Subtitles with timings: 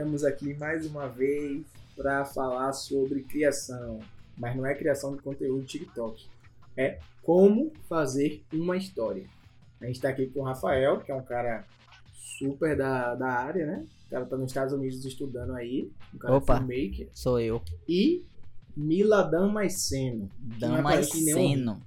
[0.00, 1.62] Estamos aqui mais uma vez
[1.94, 4.00] para falar sobre criação,
[4.34, 6.26] mas não é criação de conteúdo TikTok,
[6.74, 9.26] é como fazer uma história.
[9.78, 11.66] A gente está aqui com o Rafael, que é um cara
[12.14, 13.86] super da, da área, né?
[14.06, 16.56] O cara tá nos Estados Unidos estudando aí, um cara Opa.
[16.56, 17.10] filmmaker.
[17.12, 17.60] Sou eu.
[17.86, 18.24] E
[18.74, 21.78] Mila Damasceno, Damasceno.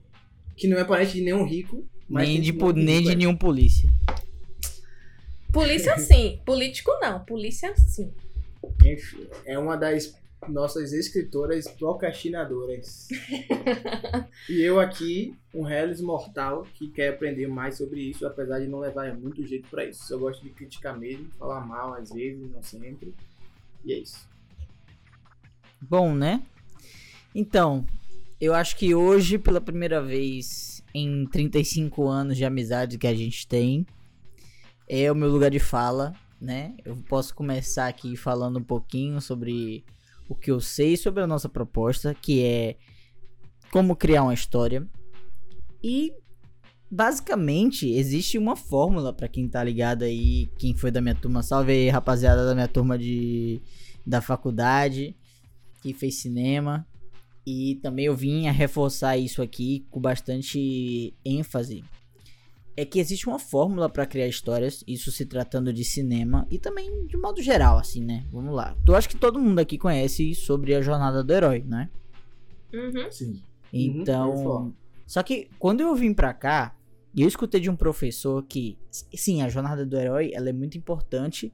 [0.56, 3.90] que não é parente de nenhum rico, Nem de, nem de nenhum polícia.
[5.54, 8.12] Polícia sim, político não, polícia sim.
[8.84, 10.18] Enfim, é uma das
[10.50, 13.08] nossas escritoras procrastinadoras.
[14.50, 18.80] e eu aqui, um Hellis mortal que quer aprender mais sobre isso, apesar de não
[18.80, 20.12] levar muito jeito pra isso.
[20.12, 23.14] Eu gosto de criticar mesmo, falar mal às vezes, não sempre.
[23.86, 24.28] E é isso.
[25.80, 26.42] Bom, né?
[27.36, 27.86] Então,
[28.40, 33.48] eu acho que hoje, pela primeira vez em 35 anos de amizade que a gente
[33.48, 33.86] tem,
[34.96, 36.76] é o meu lugar de fala, né?
[36.86, 39.84] Eu posso começar aqui falando um pouquinho sobre
[40.30, 42.76] o que eu sei sobre a nossa proposta, que é
[43.72, 44.88] como criar uma história.
[45.84, 46.14] E
[46.92, 51.72] basicamente existe uma fórmula pra quem tá ligado aí, quem foi da minha turma, salve
[51.72, 53.60] aí, rapaziada da minha turma de
[54.06, 55.16] da faculdade
[55.82, 56.86] que fez cinema.
[57.48, 61.84] E também eu vim a reforçar isso aqui com bastante ênfase.
[62.76, 67.06] É que existe uma fórmula para criar histórias, isso se tratando de cinema e também
[67.06, 68.26] de modo geral, assim, né?
[68.32, 68.76] Vamos lá.
[68.88, 71.90] Eu acho que todo mundo aqui conhece sobre a jornada do herói, né?
[72.74, 73.12] Uhum.
[73.12, 73.42] Sim.
[73.72, 74.74] Então, Uhum,
[75.06, 76.76] só que quando eu vim pra cá,
[77.14, 80.78] e eu escutei de um professor que, sim, a jornada do herói, ela é muito
[80.78, 81.54] importante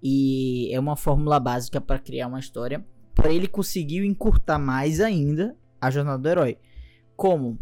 [0.00, 2.84] e é uma fórmula básica para criar uma história.
[3.14, 6.58] Para ele conseguiu encurtar mais ainda a jornada do herói.
[7.16, 7.58] Como?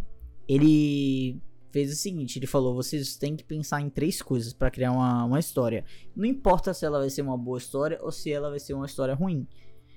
[0.47, 1.41] Ele
[1.71, 5.25] fez o seguinte, ele falou: vocês têm que pensar em três coisas para criar uma,
[5.25, 5.85] uma história.
[6.15, 8.87] Não importa se ela vai ser uma boa história ou se ela vai ser uma
[8.87, 9.47] história ruim,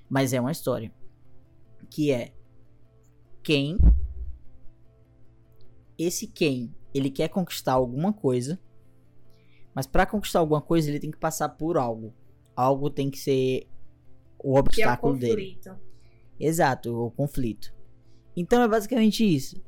[0.08, 0.92] mas é uma história.
[1.90, 2.32] Que é
[3.42, 3.76] quem
[5.98, 8.60] esse quem ele quer conquistar alguma coisa,
[9.74, 12.14] mas para conquistar alguma coisa ele tem que passar por algo.
[12.54, 13.66] Algo tem que ser
[14.38, 15.54] o Que é o obstáculo dele.
[15.54, 15.80] conflito.
[16.38, 17.74] Exato, o conflito.
[18.36, 19.62] Então é basicamente isso.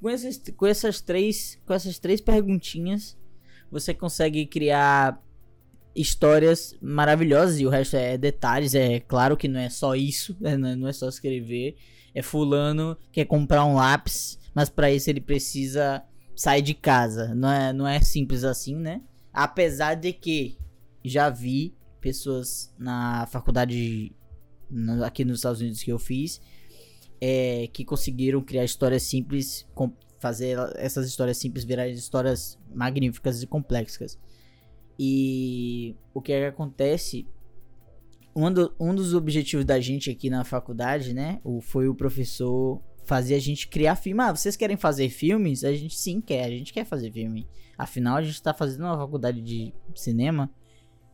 [0.00, 3.16] Com, esses, com essas três, com essas três perguntinhas,
[3.70, 5.22] você consegue criar
[5.94, 8.74] histórias maravilhosas e o resto é detalhes.
[8.74, 11.76] É claro que não é só isso, né, não é- não é só escrever.
[12.14, 16.02] É fulano quer comprar um lápis, mas para isso ele precisa
[16.34, 17.34] sair de casa.
[17.34, 19.02] Não é, não é simples assim, né?
[19.32, 20.56] Apesar de que
[21.04, 24.12] já vi pessoas na faculdade
[25.04, 26.40] aqui nos Estados Unidos que eu fiz,
[27.20, 33.46] é, que conseguiram criar histórias simples, com- fazer essas histórias simples virarem histórias magníficas e
[33.46, 34.18] complexas.
[34.98, 37.26] E o que, é que acontece?
[38.34, 42.80] Um, do- um dos objetivos da gente aqui na faculdade, né, o- foi o professor
[43.04, 44.22] fazer a gente criar filme.
[44.22, 45.64] Ah, vocês querem fazer filmes?
[45.64, 47.48] A gente sim quer, a gente quer fazer filme.
[47.76, 50.50] Afinal, a gente tá fazendo uma faculdade de cinema.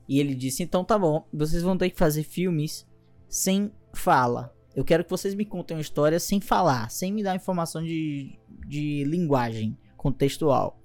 [0.09, 2.86] E ele disse: então tá bom, vocês vão ter que fazer filmes
[3.28, 4.53] sem fala.
[4.74, 8.38] Eu quero que vocês me contem uma história sem falar, sem me dar informação de,
[8.66, 10.80] de linguagem contextual.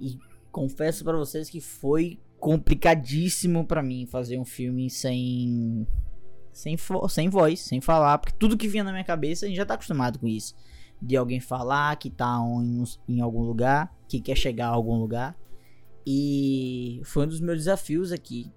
[0.00, 0.18] E
[0.50, 5.86] confesso pra vocês que foi complicadíssimo pra mim fazer um filme sem
[6.52, 6.76] sem,
[7.08, 9.74] sem voz, sem falar, porque tudo que vinha na minha cabeça a gente já tá
[9.74, 10.54] acostumado com isso.
[11.00, 15.36] De alguém falar que tá em, em algum lugar, que quer chegar a algum lugar.
[16.06, 18.52] E foi um dos meus desafios aqui.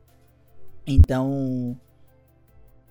[0.85, 1.79] Então,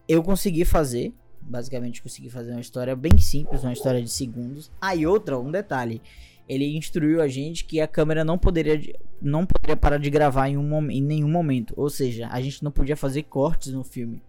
[0.08, 1.14] eu consegui fazer,
[1.44, 4.70] basicamente consegui fazer uma história bem simples, uma história de segundos.
[4.80, 6.00] Ah, e outra, um detalhe.
[6.48, 10.56] Ele instruiu a gente que a câmera não poderia, não poderia parar de gravar em,
[10.58, 11.72] um, em nenhum momento.
[11.76, 14.22] Ou seja, a gente não podia fazer cortes no filme.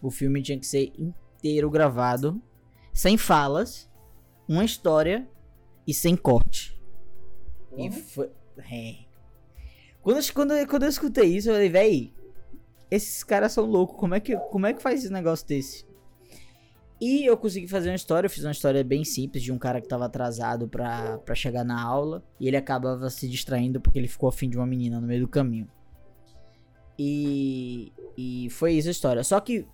[0.00, 2.40] O filme tinha que ser inteiro gravado,
[2.92, 3.88] sem falas,
[4.48, 5.28] uma história
[5.86, 6.80] e sem corte.
[7.76, 8.28] E foi.
[8.70, 8.96] É.
[10.02, 12.12] Quando, eu- quando, quando eu escutei isso, eu falei, véi,
[12.90, 13.98] esses caras são loucos.
[13.98, 15.84] Como é, que, como é que faz esse negócio desse?
[17.02, 18.26] E eu consegui fazer uma história.
[18.26, 21.64] Eu fiz uma história bem simples de um cara que tava atrasado pra, pra chegar
[21.64, 22.22] na aula.
[22.38, 25.26] E ele acabava se distraindo porque ele ficou afim de uma menina no meio do
[25.26, 25.66] caminho.
[26.96, 29.24] E, e foi isso a história.
[29.24, 29.66] Só que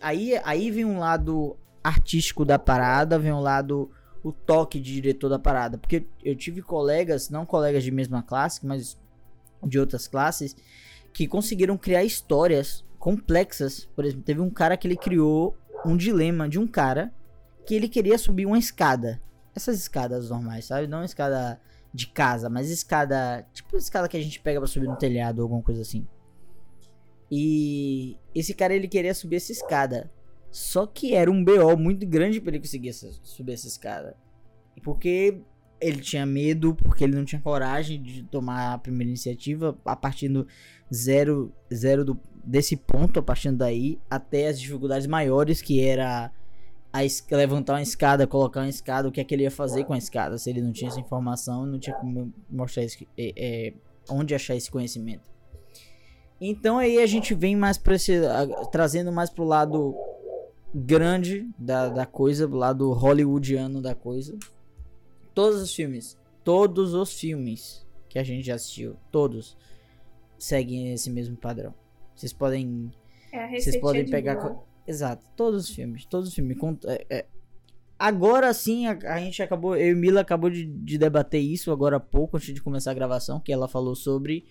[0.00, 3.90] aí, aí vem um lado artístico da parada, vem um lado
[4.24, 5.76] o toque de diretor da parada.
[5.76, 8.98] Porque eu tive colegas, não colegas de mesma classe, mas
[9.62, 10.56] de outras classes,
[11.12, 13.86] que conseguiram criar histórias complexas.
[13.94, 15.54] Por exemplo, teve um cara que ele criou
[15.84, 17.12] um dilema de um cara
[17.66, 19.20] que ele queria subir uma escada.
[19.54, 20.86] Essas escadas normais, sabe?
[20.86, 21.60] Não escada
[21.92, 23.46] de casa, mas escada.
[23.52, 26.06] Tipo escada que a gente pega pra subir no telhado ou alguma coisa assim.
[27.30, 30.10] E esse cara ele queria subir essa escada.
[30.50, 34.16] Só que era um BO muito grande para ele conseguir essa, subir essa escada.
[34.82, 35.42] Porque
[35.80, 40.28] ele tinha medo, porque ele não tinha coragem de tomar a primeira iniciativa a partir
[40.28, 40.46] do
[40.92, 46.30] zero, zero do, desse ponto, a partir daí, até as dificuldades maiores, que era
[46.92, 49.84] a es- levantar uma escada, colocar uma escada, o que é que ele ia fazer
[49.84, 53.32] com a escada, se ele não tinha essa informação, não tinha como mostrar esse, é,
[53.68, 53.74] é,
[54.10, 55.30] onde achar esse conhecimento.
[56.40, 59.94] Então aí a gente vem mais para esse, a- trazendo mais pro lado
[60.74, 64.36] grande da, da coisa, do lado hollywoodiano da coisa.
[65.34, 69.56] Todos os filmes, todos os filmes que a gente já assistiu, todos
[70.38, 71.72] seguem esse mesmo padrão.
[72.22, 72.90] Vocês podem
[73.32, 74.36] É a vocês podem de pegar.
[74.36, 76.04] co- Exato, todos os filmes.
[76.06, 76.56] Todos os filmes.
[76.86, 77.26] É- é.
[77.98, 79.76] Agora sim, a, a gente acabou.
[79.76, 82.94] Eu e Mila acabou de, de debater isso agora há pouco, antes de começar a
[82.94, 84.44] gravação, que ela falou sobre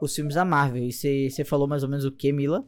[0.00, 0.82] os filmes da Marvel.
[0.84, 2.64] E você falou mais ou menos o que, Mila?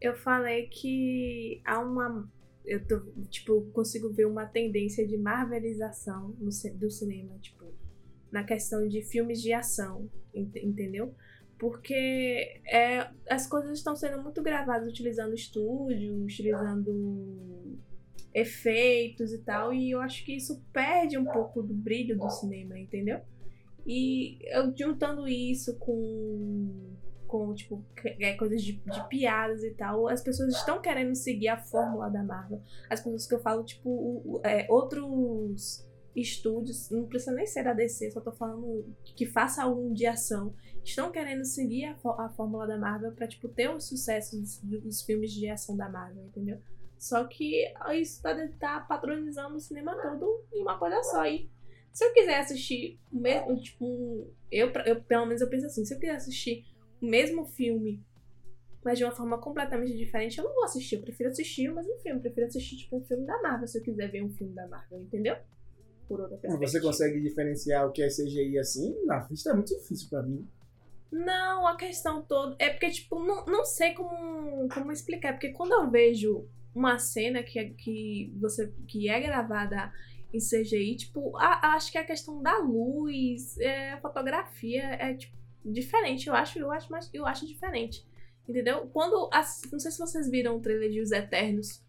[0.00, 2.30] Eu falei que há uma.
[2.64, 3.00] Eu tô,
[3.30, 7.64] tipo, consigo ver uma tendência de marvelização no, do cinema, tipo,
[8.30, 11.14] na questão de filmes de ação, ent- entendeu?
[11.58, 17.76] Porque é, as coisas estão sendo muito gravadas utilizando estúdio, utilizando
[18.32, 22.78] efeitos e tal, e eu acho que isso perde um pouco do brilho do cinema,
[22.78, 23.20] entendeu?
[23.86, 26.94] E eu juntando isso com
[27.26, 27.84] com, tipo,
[28.18, 32.22] é, coisas de, de piadas e tal, as pessoas estão querendo seguir a fórmula da
[32.24, 32.62] Marvel.
[32.88, 37.64] As pessoas que eu falo, tipo, o- o- é, outros estúdios, não precisa nem ser
[37.64, 40.54] da DC, só tô falando que faça algum de ação,
[40.88, 45.02] estão querendo seguir a, a fórmula da Marvel pra, tipo, ter o sucesso dos, dos
[45.02, 46.58] filmes de ação da Marvel, entendeu?
[46.98, 47.64] Só que
[47.94, 51.24] isso tá, tá patronizando o cinema todo em uma coisa só.
[51.26, 51.48] E
[51.92, 55.94] se eu quiser assistir o mesmo, tipo, eu, eu pelo menos eu penso assim, se
[55.94, 56.64] eu quiser assistir
[57.00, 58.04] o mesmo filme,
[58.84, 60.96] mas de uma forma completamente diferente, eu não vou assistir.
[60.96, 62.18] Eu prefiro assistir o mesmo filme.
[62.18, 64.66] Eu prefiro assistir, tipo, um filme da Marvel, se eu quiser ver um filme da
[64.66, 65.36] Marvel, entendeu?
[66.08, 66.66] Por outra perspectiva.
[66.66, 68.96] Você consegue diferenciar o que é CGI assim?
[69.04, 70.48] Na vista é muito difícil pra mim.
[71.10, 72.54] Não, a questão toda.
[72.58, 75.32] É porque, tipo, não, não sei como, como explicar.
[75.32, 79.92] Porque quando eu vejo uma cena que é, que você, que é gravada
[80.32, 85.34] em CGI, tipo, a- acho que a questão da luz, é, a fotografia é, tipo,
[85.64, 86.28] diferente.
[86.28, 88.06] Eu acho, eu acho, mais, eu acho diferente.
[88.46, 88.86] Entendeu?
[88.92, 89.28] Quando.
[89.32, 91.82] as- não sei se vocês viram o trailer de Os Eternos.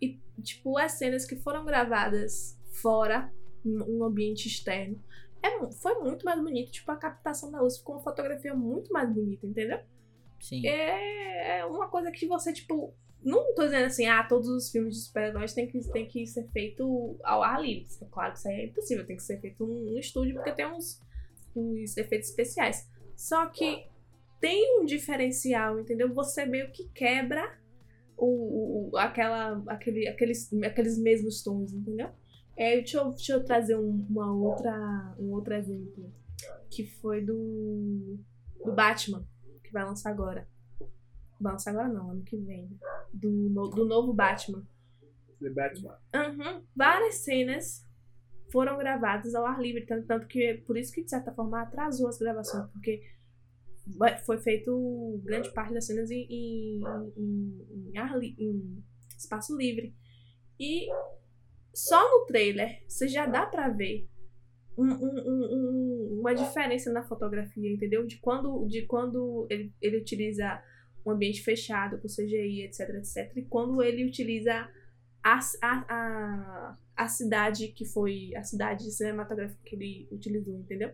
[0.00, 3.32] E, tipo, as cenas que foram gravadas fora,
[3.64, 5.02] em um ambiente externo.
[5.46, 6.70] É, foi muito mais bonito.
[6.72, 9.78] Tipo, a captação da luz ficou uma fotografia muito mais bonita, entendeu?
[10.40, 10.66] Sim.
[10.66, 12.94] É, é uma coisa que você, tipo.
[13.22, 16.46] Não tô dizendo assim, ah, todos os filmes de super-heróis tem que, tem que ser
[16.52, 17.88] feito ao ar livre.
[18.10, 21.00] Claro que isso aí é impossível, tem que ser feito num estúdio, porque tem uns,
[21.56, 22.88] uns efeitos especiais.
[23.16, 23.88] Só que
[24.40, 26.12] tem um diferencial, entendeu?
[26.14, 27.58] Você meio que quebra
[28.16, 32.10] o, o- aquela, aquele, aqueles, aqueles mesmos tons, entendeu?
[32.56, 36.12] É, deixa, eu, deixa eu trazer um, uma outra, um outro exemplo.
[36.70, 38.18] Que foi do,
[38.64, 39.26] do Batman,
[39.62, 40.48] que vai lançar agora.
[41.40, 42.78] Vai lançar agora não, ano que vem.
[43.12, 44.66] Do, no- do novo Batman.
[45.40, 45.98] The Batman.
[46.14, 46.62] Uhum.
[46.74, 47.86] Várias cenas
[48.50, 52.08] foram gravadas ao ar livre, tanto, tanto que por isso que de certa forma atrasou
[52.08, 53.02] as gravações, porque
[54.24, 56.80] foi feito grande parte das cenas em, em,
[57.16, 58.82] em- em ar em
[59.16, 59.94] espaço livre.
[60.58, 60.88] E
[61.76, 64.08] só no trailer você já dá pra ver
[64.78, 68.06] um- um- uma diferença na fotografia, entendeu?
[68.06, 70.62] De quando, de quando ele, ele utiliza
[71.04, 74.68] um ambiente fechado com CGI, etc, etc, e quando ele utiliza
[75.22, 80.90] a, a, a, a cidade que foi a cidade cinematográfica que ele utilizou, entendeu?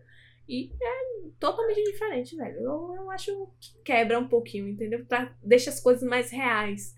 [0.49, 2.57] E é totalmente diferente, velho.
[2.57, 5.05] Eu, eu acho que quebra um pouquinho, entendeu?
[5.05, 6.95] Pra, deixa as coisas mais reais.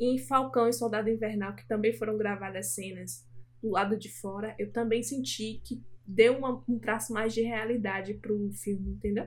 [0.00, 3.27] E em Falcão e Soldado Invernal, que também foram gravadas cenas
[3.62, 8.14] do lado de fora, eu também senti que deu uma- um traço mais de realidade
[8.14, 9.26] pro filme, entendeu?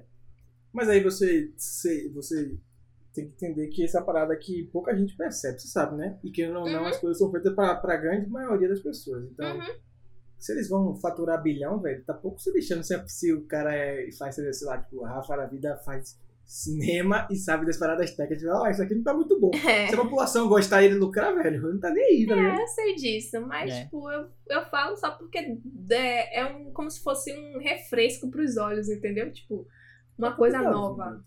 [0.74, 2.58] Mas aí você, você, você
[3.14, 6.18] tem que entender que essa parada que pouca gente percebe, você sabe, né?
[6.24, 6.88] E que não, não Uhum.
[6.88, 9.26] as coisas são feitas pra, pra grande maioria das pessoas.
[9.30, 9.76] Então, Uhum.
[10.40, 14.10] se eles vão faturar bilhão, velho, tá pouco se deixando se, se o cara é,
[14.14, 18.48] faz, sei lá, tipo, Rafa da vida faz cinema e sabe das paradas técnicas.
[18.50, 19.52] Ó, isso aqui não tá muito bom.
[19.68, 19.88] É.
[19.88, 22.36] Se a população gostar dele lucrar, velho, não tá nem aí, tá?
[22.36, 23.84] É, eu sei disso, mas, É.
[23.84, 25.38] tipo, eu, eu falo só porque
[25.92, 29.32] é, é um, como se fosse um refresco pros olhos, entendeu?
[29.32, 29.66] Tipo,
[30.18, 31.24] uma coisa Tá nova.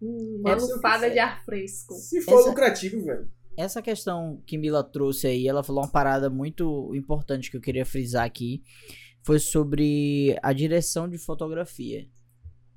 [0.00, 1.94] Hum, que lufada de ar fresco.
[1.94, 3.30] Se for Essa- lucrativo, velho.
[3.56, 7.84] Essa questão que Mila trouxe aí, ela falou uma parada muito importante que eu queria
[7.84, 8.62] frisar aqui.
[9.22, 12.08] Foi sobre a direção de fotografia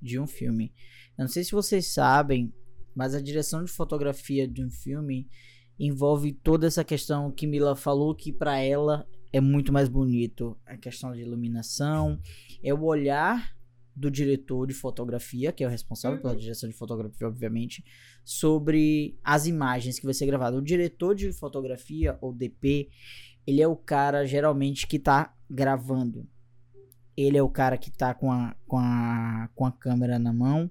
[0.02, 0.74] de um filme.
[1.18, 2.54] Eu não sei se vocês sabem,
[2.96, 5.28] mas a direção de fotografia de um filme
[5.80, 10.58] envolve toda essa questão que Mila falou que para ela é muito mais bonito.
[10.66, 12.20] A questão de iluminação,
[12.64, 13.54] é o olhar
[13.96, 16.22] do diretor de fotografia, que é o responsável uhum.
[16.22, 17.84] pela direção de fotografia, obviamente,
[18.24, 20.58] sobre as imagens que vai ser gravado.
[20.58, 22.90] O diretor de fotografia, ou DP,
[23.48, 26.28] ele é o cara geralmente que tá gravando.
[27.16, 30.70] Ele é o cara que tá com a, com a, com a câmera na mão.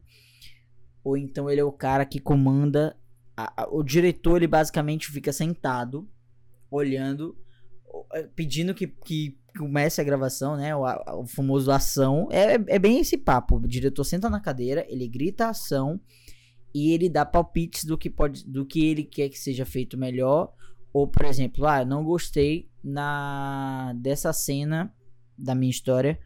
[1.04, 2.96] Ou então ele é o cara que comanda.
[3.37, 6.08] A, a, o diretor, ele basicamente fica sentado,
[6.70, 7.37] olhando,
[8.34, 10.75] pedindo que, que comece a gravação, né?
[10.75, 10.84] O,
[11.20, 12.26] o famoso ação.
[12.32, 13.56] É, é bem esse papo.
[13.56, 16.00] O diretor senta na cadeira, ele grita ação
[16.75, 20.52] e ele dá palpites do que pode, do que ele quer que seja feito melhor.
[20.92, 24.94] Ou, por exemplo, ah, eu não gostei na dessa cena
[25.37, 26.18] da minha história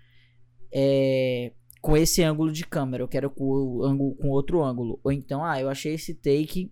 [0.72, 1.52] é,
[1.88, 3.02] com esse ângulo de câmera.
[3.02, 5.00] Eu quero com, ângulo, com outro ângulo.
[5.02, 6.70] Ou então, ah, eu achei esse take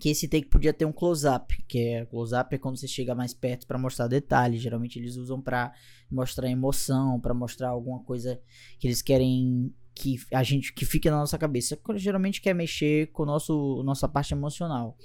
[0.00, 3.34] que esse take podia ter um close-up, que é close-up é quando você chega mais
[3.34, 4.62] perto para mostrar detalhes.
[4.62, 5.74] Geralmente eles usam para
[6.10, 8.40] mostrar emoção, para mostrar alguma coisa
[8.78, 11.78] que eles querem que a gente que fique na nossa cabeça.
[11.96, 14.96] Geralmente quer mexer com nosso nossa parte emocional.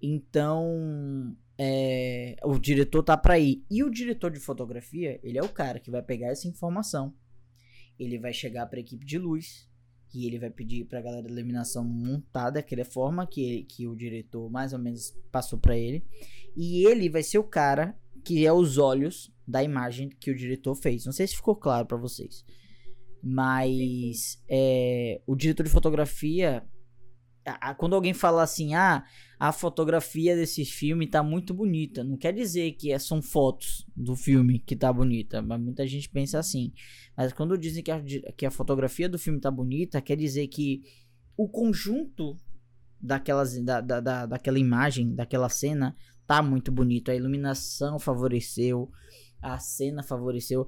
[0.00, 3.64] Então, é, o diretor tá para ir.
[3.68, 7.12] E o diretor de fotografia, ele é o cara que vai pegar essa informação.
[8.00, 9.68] Ele vai chegar para a equipe de luz,
[10.08, 13.94] que ele vai pedir para a galera da iluminação montar daquela forma que, que o
[13.94, 16.04] diretor mais ou menos passou para ele.
[16.56, 20.74] E ele vai ser o cara que é os olhos da imagem que o diretor
[20.74, 21.04] fez.
[21.04, 22.44] Não sei se ficou claro para vocês.
[23.22, 26.64] Mas é, o diretor de fotografia
[27.78, 29.04] quando alguém fala assim, ah,
[29.38, 34.14] a fotografia desse filme tá muito bonita, não quer dizer que é, são fotos do
[34.14, 36.72] filme que tá bonita, mas muita gente pensa assim.
[37.16, 38.02] Mas quando dizem que a,
[38.36, 40.82] que a fotografia do filme tá bonita, quer dizer que
[41.36, 42.36] o conjunto
[43.00, 47.10] daquelas, da, da, da, daquela imagem, daquela cena, tá muito bonito.
[47.10, 48.90] A iluminação favoreceu,
[49.40, 50.66] a cena favoreceu.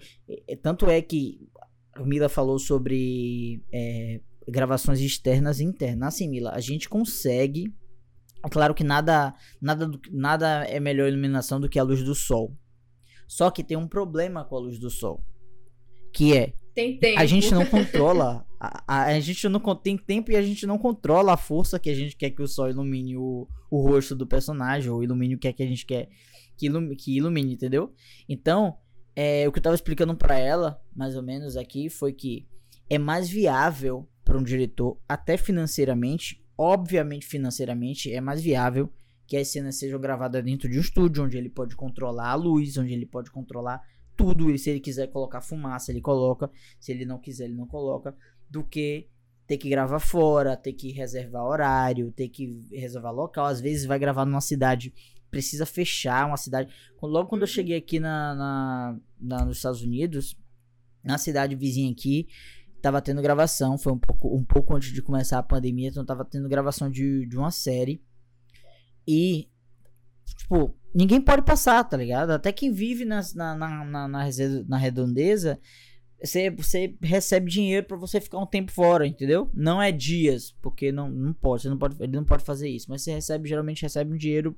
[0.63, 1.47] Tanto é que
[1.95, 6.15] a Mila falou sobre é, gravações externas e internas.
[6.15, 7.73] Assim, Mila, a gente consegue.
[8.51, 12.57] Claro que nada, nada, nada é melhor iluminação do que a luz do sol.
[13.29, 15.25] Só que tem um problema com a luz do sol.
[16.13, 16.53] Que é.
[16.75, 17.21] Tem tempo.
[17.21, 18.45] A gente não controla.
[18.59, 21.91] A, a, a, gente não tem tempo e a gente não controla a força que
[21.91, 24.91] a gente quer que o sol ilumine o, o rosto do personagem.
[24.91, 26.09] Ou ilumine o que é que a gente quer
[26.57, 27.93] que ilumine, que ilumine entendeu?
[28.29, 28.77] Então,
[29.17, 32.47] é, o que eu tava explicando para ela, mais ou menos aqui, foi que
[32.89, 38.91] é mais viável para um diretor, até financeiramente, obviamente financeiramente, é mais viável
[39.27, 42.77] que as cenas sejam gravadas dentro de um estúdio, onde ele pode controlar a luz,
[42.77, 43.81] onde ele pode controlar
[44.17, 44.51] tudo.
[44.51, 46.51] E se ele quiser colocar fumaça, ele coloca.
[46.79, 48.15] Se ele não quiser, ele não coloca.
[48.51, 49.09] Do que
[49.47, 53.47] ter que gravar fora, ter que reservar horário, ter que reservar local.
[53.47, 54.93] Às vezes vai gravar numa cidade,
[55.31, 56.73] precisa fechar uma cidade.
[57.01, 57.55] Logo quando eu uhum.
[57.55, 60.37] cheguei aqui na, na, na nos Estados Unidos,
[61.03, 62.29] na cidade vizinha aqui,
[62.83, 66.25] tava tendo gravação, foi um pouco, um pouco antes de começar a pandemia, então tava
[66.25, 68.03] tendo gravação de, de uma série.
[69.07, 69.49] E,
[70.37, 72.31] tipo, ninguém pode passar, tá ligado?
[72.31, 74.09] Até quem vive na, na, na, na,
[74.67, 75.61] na redondeza,
[76.21, 79.49] você, você recebe dinheiro para você ficar um tempo fora, entendeu?
[79.55, 82.87] Não é dias, porque não, não pode, você não pode, ele não pode fazer isso,
[82.89, 84.57] mas você recebe, geralmente recebe um dinheiro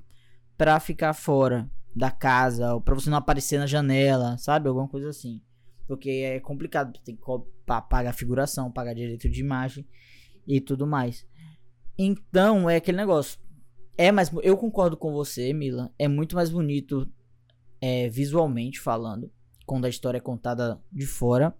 [0.57, 4.67] para ficar fora da casa, ou pra você não aparecer na janela, sabe?
[4.67, 5.41] Alguma coisa assim.
[5.87, 7.21] Porque é complicado, tem que
[7.65, 9.87] pagar figuração, pagar direito de imagem
[10.47, 11.25] e tudo mais.
[11.97, 13.39] Então, é aquele negócio.
[13.97, 15.93] É mais, eu concordo com você, Mila.
[15.97, 17.09] É muito mais bonito
[17.81, 19.31] é, visualmente falando,
[19.65, 21.55] quando a história é contada de fora,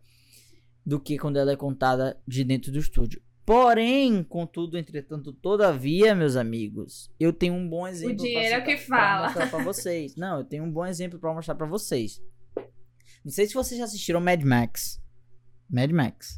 [0.85, 3.21] do que quando ela é contada de dentro do estúdio.
[3.45, 8.15] Porém, contudo, entretanto, todavia, meus amigos, eu tenho um bom exemplo.
[8.15, 9.31] O dinheiro é o que fala.
[9.31, 10.15] Pra mostrar pra vocês.
[10.15, 12.19] Não, eu tenho um bom exemplo para mostrar para vocês.
[13.24, 15.00] Não sei se vocês já assistiram Mad Max.
[15.69, 16.38] Mad Max.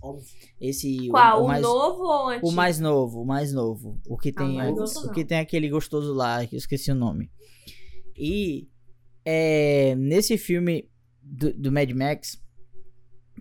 [0.59, 1.41] Esse Qual?
[1.41, 2.47] O, o, mais, novo ou antigo?
[2.47, 3.99] O mais novo, o mais novo.
[4.07, 6.91] O que ah, tem, ah, o, o que tem aquele gostoso lá, que eu esqueci
[6.91, 7.29] o nome.
[8.15, 8.67] E
[9.23, 10.89] é, nesse filme
[11.21, 12.41] do, do, Mad Max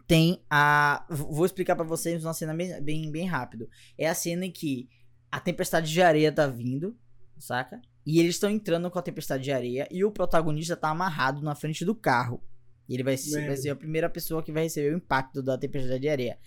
[0.07, 3.69] tem a vou explicar para vocês uma cena bem, bem bem rápido.
[3.97, 4.89] É a cena em que
[5.31, 6.97] a tempestade de areia tá vindo,
[7.39, 7.81] saca?
[8.05, 11.55] E eles estão entrando com a tempestade de areia e o protagonista tá amarrado na
[11.55, 12.43] frente do carro.
[12.89, 15.59] E ele vai, ser, vai ser a primeira pessoa que vai receber o impacto da
[15.59, 16.39] tempestade de areia.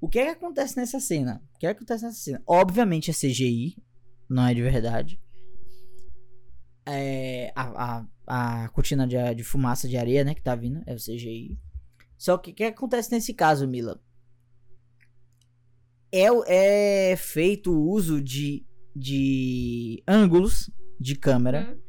[0.00, 1.42] O que é que acontece nessa cena?
[1.54, 2.42] O que é que acontece nessa cena?
[2.46, 3.76] Obviamente é CGI,
[4.28, 5.20] não é de verdade.
[6.86, 10.94] É, a, a, a cortina de, de fumaça de areia, né, que tá vindo, é
[10.94, 11.58] o CGI.
[12.18, 14.00] Só que o que acontece nesse caso, Mila?
[16.12, 16.26] É,
[17.12, 20.70] é feito o uso de de ângulos
[21.00, 21.80] de câmera, Hum.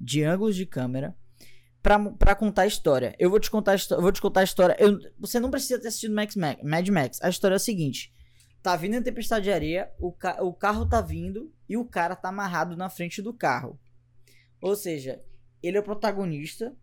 [0.00, 1.16] de ângulos de câmera,
[1.82, 3.14] pra contar a história.
[3.18, 4.76] Eu vou te contar a, vou te contar a história.
[4.78, 7.18] eu- você não precisa ter assistido Max Max, Mad Max.
[7.22, 8.12] A história é a seguinte:
[8.62, 12.14] tá vindo a tempestade de areia, o, ca- o carro tá vindo e o cara
[12.14, 13.78] tá amarrado na frente do carro.
[14.60, 15.20] Ou seja,
[15.62, 16.74] ele é o protagonista.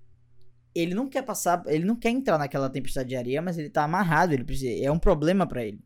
[0.75, 3.83] Ele não quer passar, ele não quer entrar naquela tempestade de areia, mas ele tá
[3.83, 5.83] amarrado, ele precisa, é um problema pra ele.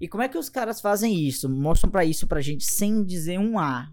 [0.00, 1.48] E como é que os caras fazem isso?
[1.48, 3.88] Mostram pra isso pra gente sem dizer um A.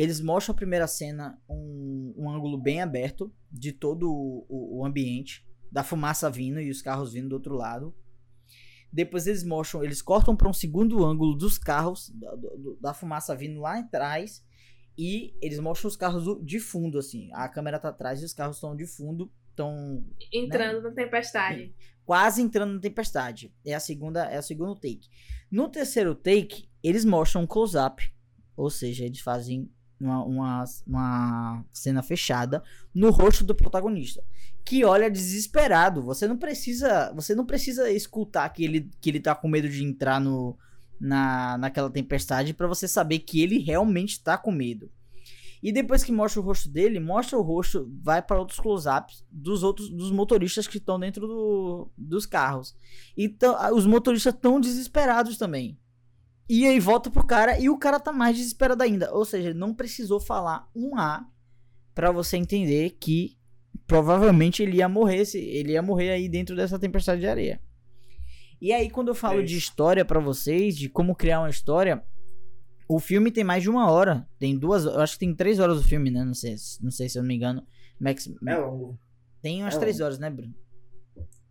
[0.00, 4.84] Eles mostram a primeira cena um, um ângulo bem aberto de todo o, o- o
[4.86, 7.92] ambiente, da fumaça vindo e os carros vindo do outro lado.
[8.92, 12.30] Depois eles mostram, eles cortam para um segundo ângulo dos carros, da,
[12.80, 14.44] da fumaça vindo lá atrás.
[14.96, 17.28] E eles mostram os carros de fundo, assim.
[17.32, 21.74] A câmera tá atrás e os carros estão de fundo, estão Entrando na tempestade.
[22.04, 23.54] quase entrando na tempestade.
[23.64, 25.08] É a segunda, é o segundo take.
[25.50, 28.12] No terceiro take, eles mostram um close-up,
[28.56, 32.62] ou seja, eles fazem uma, uma, uma cena fechada
[32.94, 34.22] no rosto do protagonista,
[34.64, 36.02] que olha desesperado.
[36.02, 39.84] Você não precisa, você não precisa escutar que ele que ele tá com medo de
[39.84, 40.56] entrar no
[41.00, 44.90] na, naquela tempestade pra você saber que ele realmente tá com medo.
[45.62, 49.62] E depois que mostra o rosto dele, mostra o rosto, vai para outros close-ups dos
[49.62, 52.76] outros dos motoristas que estão dentro do, dos carros.
[53.16, 55.76] Então, os motoristas estão desesperados também.
[56.48, 59.12] E aí volta pro cara e o cara tá mais desesperado ainda.
[59.14, 61.26] Ou seja, ele não precisou falar um A
[61.94, 63.36] pra você entender que
[63.86, 67.60] provavelmente ele ia morrer, se- ele ia morrer aí dentro dessa tempestade de areia.
[68.60, 72.02] E aí quando eu falo É de história pra vocês, de como criar uma história,
[72.88, 74.26] o filme tem mais de uma hora.
[74.38, 76.24] Tem duas, eu acho que tem três horas o filme, né?
[76.24, 77.62] Não sei, não sei se eu não me engano.
[78.00, 78.98] Max, É longo.
[79.42, 80.54] tem umas é três horas, né, Bruno?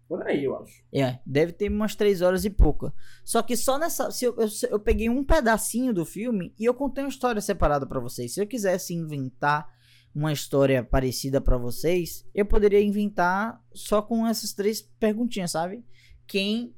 [0.08, 0.82] Por aí, eu acho.
[0.94, 2.94] É, deve ter umas três horas e pouca.
[3.26, 4.10] Só que só nessa.
[4.10, 7.86] Se eu, eu, eu peguei um pedacinho do filme e eu contei uma história separada
[7.86, 8.34] pra vocês.
[8.34, 9.68] Se eu quisesse inventar
[10.16, 15.86] uma história parecida pra vocês, eu poderia inventar só com essas três perguntinhas, sabe?
[16.26, 16.74] Quem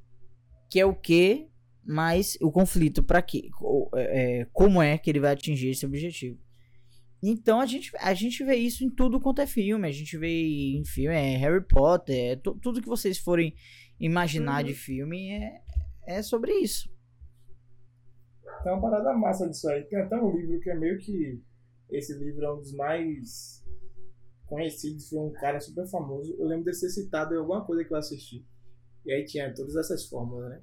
[0.69, 1.47] quer o que,
[1.85, 3.49] mas o conflito pra quê?
[3.95, 6.37] É, é, como é que ele vai atingir esse objetivo?
[7.21, 9.87] Então a gente, a gente vê isso em tudo quanto é filme.
[9.87, 13.53] A gente vê em filme, é Harry Potter, é tu- tudo que vocês forem
[13.99, 14.67] imaginar Uhum.
[14.69, 15.61] de filme é,
[16.07, 16.89] é sobre isso.
[18.63, 19.83] Tem uma parada massa disso aí.
[19.83, 21.41] Tem até um livro que é meio que.
[21.89, 23.65] Esse livro é um dos mais
[24.45, 25.09] conhecidos.
[25.09, 26.35] Foi um cara super famoso.
[26.37, 28.45] Eu lembro de ser citado em alguma coisa que eu assisti.
[29.05, 30.61] E aí tinha todas essas fórmulas, né?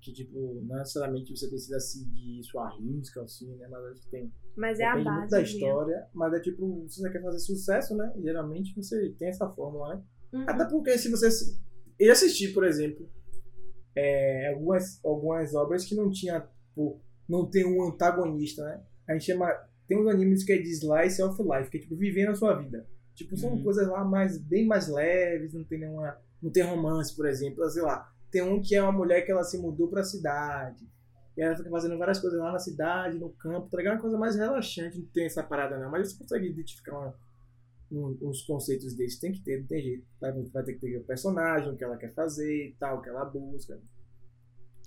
[0.00, 3.68] Que, tipo, não necessariamente você precisa seguir sua risca, assim, né?
[3.68, 4.32] Mas acho que tem.
[4.56, 5.30] Mas é a base.
[5.30, 5.42] da né?
[5.44, 6.08] história.
[6.14, 8.12] Mas é tipo, se você quer fazer sucesso, né?
[8.20, 10.02] Geralmente você tem essa fórmula, né?
[10.32, 10.44] Uhum.
[10.48, 11.28] Até porque se você
[11.98, 13.06] eu assisti, por exemplo,
[13.94, 18.82] é, algumas, algumas obras que não tinha, pô, não tem um antagonista, né?
[19.06, 19.52] A gente chama,
[19.86, 22.54] tem uns animes que é de slice of life, que é tipo vivendo a sua
[22.54, 22.86] vida.
[23.14, 23.62] Tipo, são Uhum.
[23.62, 27.82] coisas lá mais bem mais leves, não tem nenhuma, não tem romance, por exemplo, sei
[27.82, 28.09] lá.
[28.30, 30.88] Tem um que é uma mulher que ela se mudou pra cidade.
[31.36, 33.94] E ela fica fazendo várias coisas lá na cidade, no campo, tá ligado?
[33.94, 35.90] Uma coisa mais relaxante, não tem essa parada não.
[35.90, 37.14] Mas você consegue identificar uma,
[37.90, 40.04] um- uns conceitos desses, tem que ter, não tem jeito.
[40.20, 43.02] Vai, vai ter que ter o personagem, o que ela quer fazer e tal, o
[43.02, 43.80] que ela busca.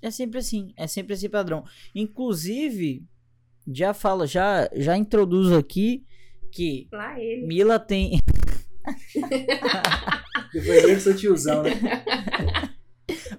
[0.02, 1.64] É sempre assim, é sempre esse padrão.
[1.94, 3.04] Inclusive,
[3.72, 6.04] já falo, já, já introduzo aqui
[6.52, 7.46] que Lá ele.
[7.46, 8.20] Mila tem.
[10.52, 11.70] Depois eu que sou tiozão, né?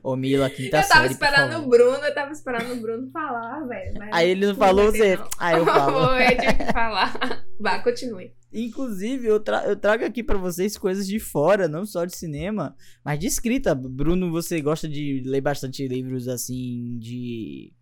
[0.08, 1.65] Ô, Mila, quinta eu tava série, por esperando favor.
[1.65, 3.94] o Bruno, eu tava esperando o Bruno falar, velho.
[4.12, 5.18] Aí ele não falou, você.
[5.39, 6.08] Aí eu falo.
[6.10, 7.46] Foi, eu tive que falar.
[7.60, 8.32] Vá, continue.
[8.54, 12.76] Inclusive, eu, tra- eu trago aqui pra vocês coisas de fora, não só de cinema,
[13.04, 13.74] mas de escrita.
[13.74, 17.74] Bruno, você gosta de ler bastante livros assim, de.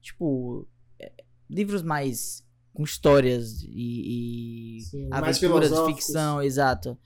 [0.00, 0.66] Tipo.
[0.98, 1.12] é,
[1.50, 2.42] livros mais.
[2.72, 4.78] com histórias e.
[4.78, 6.96] e Sim, aventuras, ficção, exato.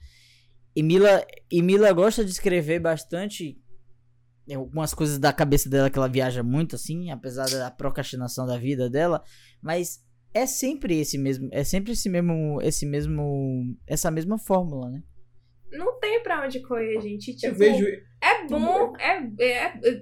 [0.73, 3.59] E Mila, e Mila gosta de escrever bastante.
[4.49, 8.57] É, Algumas coisas da cabeça dela que ela viaja muito, assim, apesar da procrastinação da
[8.57, 9.23] vida dela.
[9.61, 11.49] Mas é sempre esse mesmo.
[11.51, 12.61] É sempre esse mesmo.
[12.61, 13.77] Esse mesmo.
[13.87, 15.03] Essa mesma fórmula, né?
[15.71, 17.35] Não tem pra onde correr, gente.
[17.35, 17.85] Tipo, Eu vejo.
[18.21, 19.53] É bom, é, é,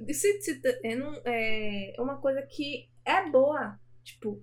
[0.09, 3.77] é, se, se, é, não- é uma coisa que é boa.
[4.03, 4.41] Tipo,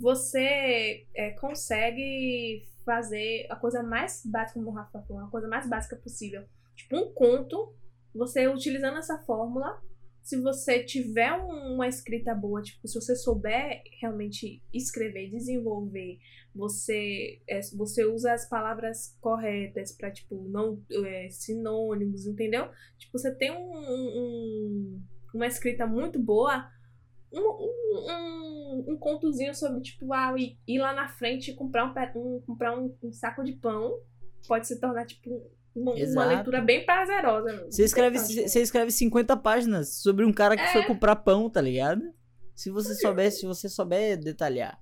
[0.00, 5.68] você é, consegue fazer a coisa mais básica, como o Rafa falou, a coisa mais
[5.68, 6.44] básica possível.
[6.76, 7.74] Tipo, um conto,
[8.18, 9.80] você utilizando essa fórmula,
[10.22, 16.18] se você tiver um- uma escrita boa, tipo, se você souber realmente escrever, desenvolver,
[16.54, 22.68] você, é, você usa as palavras corretas pra, tipo, não é, sinônimos, entendeu?
[22.98, 25.02] Tipo, você tem um, um-
[25.32, 26.68] uma escrita muito boa,
[27.32, 31.86] um, um- um, um contozinho sobre, tipo, ah, ir, ir lá na frente e comprar,
[31.86, 33.98] um, um- comprar um, um saco de pão
[34.46, 36.28] pode se tornar, tipo, uma, Exato.
[36.28, 37.66] leitura bem prazerosa.
[37.70, 40.72] Você escreve, você escreve 50 páginas sobre um cara que É.
[40.72, 42.02] foi comprar pão, tá ligado?
[42.54, 44.78] Se você souber, se você souber detalhar.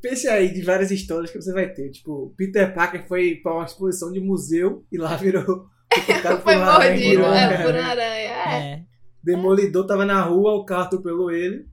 [0.00, 1.90] Pense aí de várias histórias que você vai ter.
[1.90, 5.66] Tipo, Peter Parker foi pra uma exposição de museu e lá virou.
[6.42, 7.62] Foi mordido é, aranha.
[7.66, 8.30] por uma aranha.
[8.30, 8.72] É.
[8.72, 8.84] É.
[9.22, 11.66] Demolidor tava na rua, o carro atropelou ele.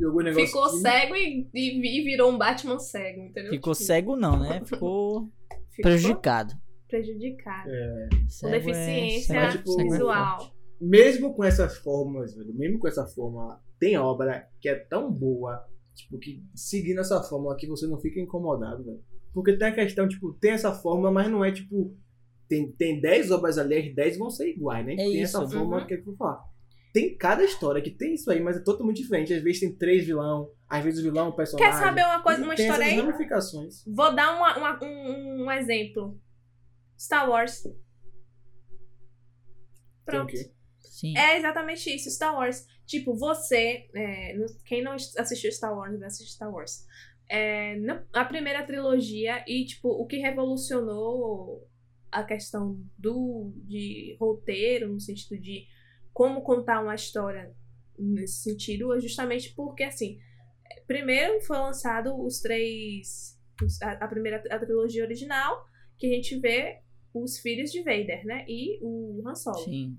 [0.00, 0.46] Jogou o negócio.
[0.46, 0.78] Ficou aqui.
[0.78, 3.50] cego e, e- e virou um Batman cego, entendeu?
[3.52, 4.60] Ficou Tipo, cego não, né?
[4.64, 5.28] Ficou
[5.70, 6.54] ficou prejudicado.
[6.88, 7.68] Prejudicado.
[7.68, 10.50] Com Cego é- deficiência é- tipo, é visual.
[10.80, 15.64] Mesmo com essas formas, velho, mesmo com essa fórmula, tem obra que é tão boa,
[15.94, 19.00] tipo, que seguindo essa fórmula que você não fica incomodado, velho.
[19.34, 21.96] Porque tem a questão, tipo, tem essa fórmula, mas não é tipo.
[22.48, 24.94] Tem, tem 10 obras ali, as 10 vão ser iguais, né?
[24.94, 25.36] É tem isso.
[25.36, 25.86] essa fórmula Uhum.
[25.86, 26.42] que eu vou falar.
[26.94, 29.34] Tem cada história que tem isso aí, mas é totalmente diferente.
[29.34, 31.70] Às vezes tem três vilão, às vezes o vilão é um personagem.
[31.72, 33.04] Quer saber uma coisa, uma tem história essas aí?
[33.04, 33.84] ramificações.
[33.86, 36.18] Vou dar uma- uma- um, um exemplo.
[36.98, 37.62] Star Wars.
[40.04, 40.32] Pronto.
[40.80, 41.16] Sim.
[41.16, 42.66] É exatamente isso, Star Wars.
[42.86, 43.88] Tipo, você.
[43.94, 44.34] é,
[44.64, 46.84] quem não assistiu Star Wars, vai assistir Star Wars.
[47.28, 51.68] É, na- a primeira trilogia e, tipo, o que revolucionou
[52.10, 55.66] a questão do de roteiro, no sentido de
[56.12, 57.54] como contar uma história
[57.98, 60.18] nesse sentido, é justamente porque, assim,
[60.86, 63.38] primeiro foi lançado os três.
[63.82, 65.64] A, a primeira a trilogia original,
[65.98, 66.80] que a gente vê
[67.12, 68.44] os filhos de Vader, né?
[68.48, 69.64] E o Han Solo.
[69.64, 69.98] Sim.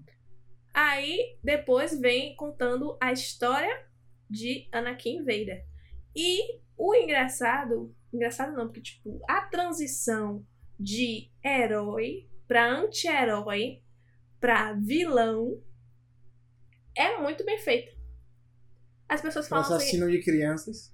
[0.73, 3.85] Aí depois vem contando a história
[4.29, 5.65] de Anakin Vader.
[6.15, 10.45] E o engraçado, engraçado não, porque tipo, a transição
[10.79, 13.83] de herói pra anti-herói
[14.39, 15.61] pra vilão
[16.95, 17.91] é muito bem feita.
[19.07, 20.93] As pessoas falam assim, assassino de crianças.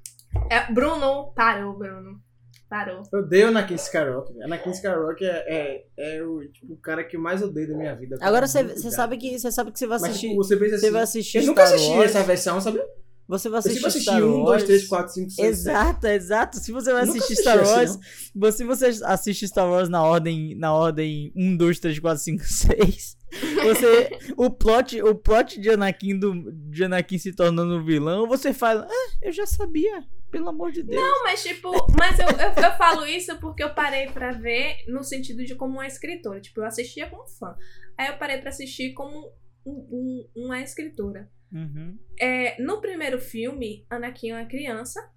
[0.50, 2.24] é, Bruno, parou, Bruno.
[2.70, 3.04] Parou.
[3.14, 4.44] Eu odeio Anakin Skywalker.
[4.44, 7.96] Anakin Skywalker é, é, é o, tipo, o cara que eu mais odeio da minha
[7.96, 8.18] vida.
[8.20, 10.30] Agora você sabe que você sabe que você vai Mas assistir.
[10.30, 10.94] tipo, você pensa Você assim.
[10.94, 12.82] vai assistir eu nunca Star assisti Wars, essa versão, sabe?
[13.28, 14.46] Você vai assistir sempre assisti Star um, Wars.
[14.46, 15.48] dois, três, quatro, cinco, seis.
[15.48, 16.58] Exato, exato.
[16.58, 18.02] Se você vai assistir assisti Star assim, Wars, não.
[18.36, 23.18] você, você assiste Star Wars na ordem, na ordem 1, 2, 3, 4, 5, 6.
[23.64, 28.88] Você, o plot, o plot de Anakin do de Anakin se tornando vilão, você fala,
[28.90, 30.04] ah, eu já sabia,
[30.38, 31.02] pelo amor de Deus.
[31.02, 35.04] Não, mas tipo, mas eu, eu, eu falo isso porque eu parei pra ver no
[35.04, 36.42] sentido de como uma escritora.
[36.42, 37.56] Tipo, eu assistia como fã.
[37.98, 39.34] Aí eu parei pra assistir como
[39.66, 39.88] um-
[40.36, 41.32] um- uma escritora.
[41.52, 41.98] Uhum.
[42.20, 45.12] É, no primeiro filme, Anakin é uma criança.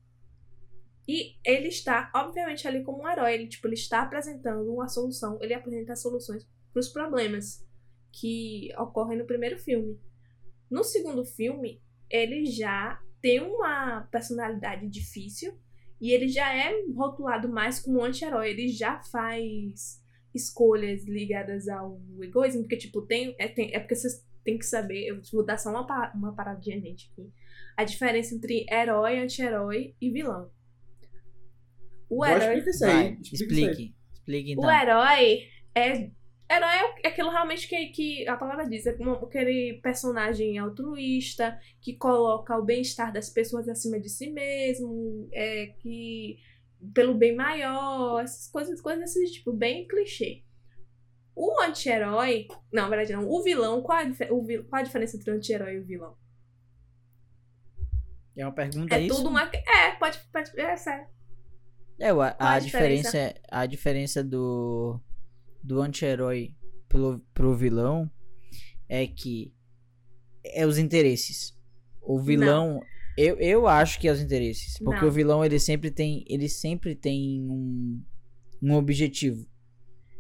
[1.07, 3.35] E ele está, obviamente, ali como um herói.
[3.35, 5.39] Ele, tipo, ele está apresentando uma solução.
[5.41, 7.67] Ele apresenta soluções para os problemas
[8.13, 9.99] que ocorrem no primeiro filme.
[10.71, 15.59] No segundo filme, ele já tem uma personalidade difícil.
[16.01, 18.51] E ele já é rotulado mais como anti-herói.
[18.51, 20.01] Ele já faz
[20.35, 22.63] escolhas ligadas ao egoísmo.
[22.63, 23.35] Porque, tipo, tem.
[23.39, 25.07] É, tem- é porque vocês têm que saber.
[25.07, 27.29] Eu vou dar só uma, uma paradinha, gente, aqui.
[27.77, 30.51] A diferença entre herói, anti-herói e vilão.
[32.09, 32.63] O herói.
[32.85, 33.19] aí.
[33.23, 33.95] explique.
[34.13, 34.65] Explique então.
[34.65, 35.41] O herói
[35.75, 36.11] é.
[36.51, 42.57] Herói é aquilo realmente que, que a palavra diz, é aquele personagem altruísta que coloca
[42.57, 46.39] o bem-estar das pessoas acima de si mesmo, é que
[46.95, 50.43] pelo bem maior, essas coisas, coisas desse tipo, bem clichê.
[51.37, 55.31] O anti-herói, não, na verdade não, o vilão, qual a, o qual a diferença entre
[55.31, 56.17] o anti-herói e o vilão?
[58.35, 59.17] É uma pergunta É isso?
[59.17, 59.43] tudo uma.
[59.43, 60.19] É, pode.
[60.33, 61.07] pode é sério.
[61.99, 65.01] É, a, a a diferença, a diferença do
[65.63, 66.55] do anti-herói
[66.89, 68.11] pelo pro vilão
[68.89, 69.53] é que
[70.45, 71.57] é os interesses.
[72.01, 72.81] O vilão,
[73.17, 75.09] eu, eu acho que é os interesses, porque Não.
[75.09, 78.03] o vilão ele sempre tem, ele sempre tem um,
[78.63, 79.47] um objetivo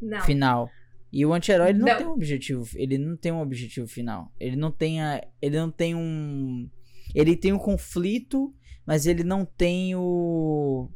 [0.02, 0.20] Não.
[0.20, 0.68] final.
[1.10, 1.96] E o anti-herói ele não, Não.
[1.96, 4.30] tem um objetivo, ele não tem um objetivo final.
[4.38, 6.68] Ele não tem a, ele não tem um
[7.14, 8.54] ele tem um conflito,
[8.86, 10.90] mas ele não tem o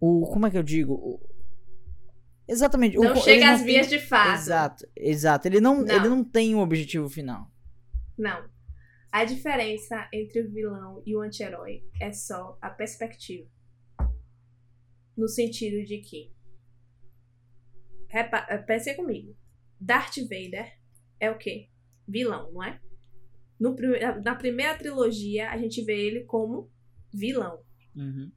[0.00, 1.20] o como é que eu digo?
[2.48, 4.34] O- exatamente, o Não co- chega às não vias tem- de fato.
[4.40, 5.48] Exato, exato.
[5.48, 5.94] Ele não, Não.
[5.94, 7.50] ele não tem um objetivo final.
[8.16, 8.48] Não.
[9.10, 13.48] A diferença entre o vilão e o anti-herói é só a perspectiva.
[15.16, 16.32] No sentido de que.
[18.08, 19.36] Repa eh, pense comigo.
[19.80, 20.72] Darth Vader
[21.20, 21.68] é o quê?
[22.06, 22.80] Vilão, não é?
[23.60, 23.74] No,
[24.24, 26.70] na primeira trilogia, a gente vê ele como
[27.12, 27.62] vilão.
[27.94, 28.30] Uhum.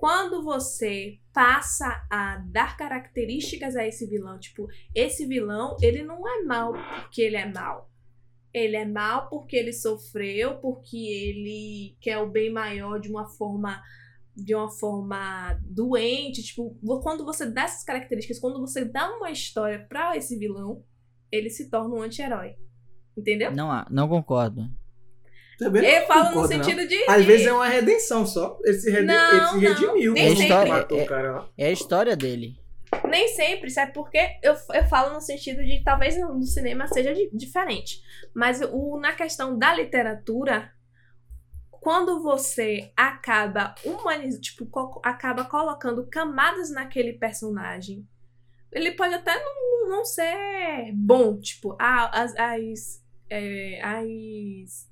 [0.00, 6.42] Quando você passa a dar características a esse vilão, tipo, esse vilão, ele não é
[6.42, 7.90] mal porque ele é mal.
[8.52, 13.82] ele é mal porque ele sofreu, porque ele quer o bem maior de uma forma
[14.34, 19.86] de uma forma doente, tipo, quando você dá essas características, quando você dá uma história
[19.86, 20.82] para esse vilão,
[21.30, 22.54] ele se torna um anti-herói.
[23.14, 23.54] Entendeu?
[23.54, 24.62] Não, não concordo.
[25.60, 26.64] Também Eu falo no concordo, não.
[26.64, 26.96] sentido de.
[27.08, 28.58] Às de- vezes é uma redenção só.
[28.64, 29.06] Ele se, rede...
[29.06, 29.60] Não, ele se não.
[29.60, 30.12] redimiu.
[30.14, 30.68] Nem sempre.
[30.70, 31.44] matou É- o cara.
[31.56, 32.58] É a história dele.
[33.08, 34.38] Nem sempre, sabe por quê?
[34.42, 38.00] Eu, eu falo no sentido de talvez no no cinema seja di- diferente.
[38.34, 40.72] Mas o, na questão da literatura,
[41.70, 48.06] quando você acaba humanizando, tipo, co- acaba colocando camadas naquele personagem,
[48.72, 52.34] ele pode até não, não ser bom, tipo, a- as.
[52.36, 54.89] as, é, as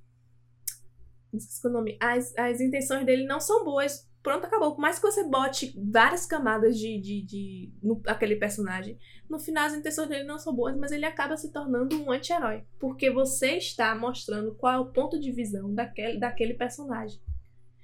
[1.36, 1.96] esqueci o nome.
[2.00, 4.08] As, as intenções dele não são boas.
[4.22, 4.74] Pronto, acabou.
[4.74, 9.66] Por mais que você bote várias camadas de, de, de no, aquele personagem, no final
[9.66, 12.64] as intenções dele não são boas, mas ele acaba se tornando um anti-herói.
[12.78, 17.20] Porque você está mostrando qual é o ponto de visão daquele, daquele personagem.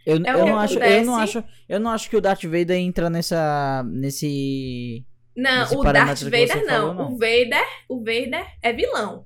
[0.04, 2.76] Eu, É eu não acho, eu não acho, eu não acho que o Darth Vader
[2.76, 5.04] entra nessa nesse
[5.34, 6.66] Não, Nesse o Darth Vader você não.
[6.66, 7.12] falou, não.
[7.12, 9.24] O Vader, o Vader é vilão.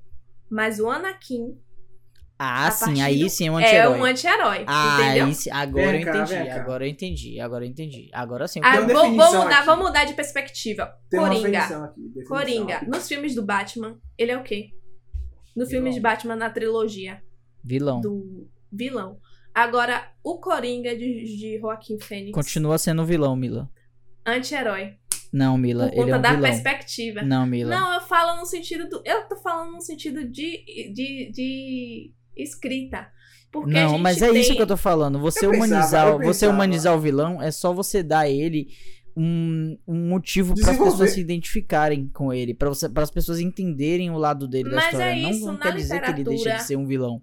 [0.49, 1.59] Mas o Anakin
[2.41, 3.99] Ah, sim, aí do- sim é um é anti-herói.
[3.99, 4.63] um anti-herói.
[4.65, 5.25] Ah, entendeu?
[5.25, 6.55] aí agora Vem eu entendi, cá.
[6.55, 8.09] agora eu entendi, agora eu entendi.
[8.13, 8.61] Agora sim.
[8.63, 9.65] Ah, vou, vou mudar, aqui.
[9.65, 10.93] vou mudar de perspectiva.
[11.09, 11.59] Tem Coringa.
[11.59, 12.23] aqui.
[12.25, 12.75] Coringa.
[12.77, 12.89] aqui.
[12.89, 14.69] Nos filmes do Batman, ele é o quê?
[15.53, 15.93] No filme Vilão.
[15.95, 17.21] de Batman, na trilogia
[17.61, 17.99] Vilão.
[17.99, 19.17] do vilão.
[19.53, 22.31] Agora, o Coringa de, de Joaquim Fênix.
[22.31, 23.69] Continua sendo vilão, Mila.
[24.25, 24.93] Anti-herói.
[25.33, 26.41] Não, Mila, Por ele conta é um da vilão.
[26.49, 27.21] perspectiva.
[27.21, 27.75] Não, Mila.
[27.77, 29.01] Não, eu falo no sentido do.
[29.05, 33.07] Eu tô falando no sentido de, de, de escrita.
[33.51, 35.19] Porque a Não, mas é isso tem- que eu tô falando.
[35.19, 36.53] Você Eu humanizar, você pensava.
[36.53, 38.67] humanizar o vilão é só você dar ele
[39.17, 43.39] um, um motivo para as pessoas se identificarem com ele, para você, para as pessoas
[43.39, 45.05] entenderem o lado dele da Mas história.
[45.05, 47.21] é não isso, não na quer dizer que ele deixa de ser um vilão.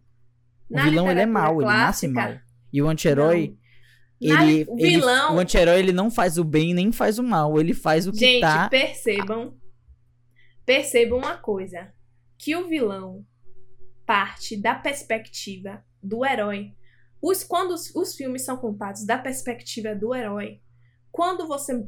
[0.69, 2.41] O na vilão ele é mau, ele nasce clássica, mal.
[2.73, 3.57] E o anti-herói,
[4.21, 7.59] ele, o ele- vilão- o anti-herói ele não faz o bem nem faz o mal,
[7.61, 9.55] ele faz o que Gente, tá percebam.
[10.67, 11.93] Percebam uma coisa.
[12.39, 13.25] Que o vilão
[14.07, 16.73] parte da perspectiva do herói.
[17.21, 20.61] Os, quando os, os filmes são contados da perspectiva do herói,
[21.11, 21.85] quando você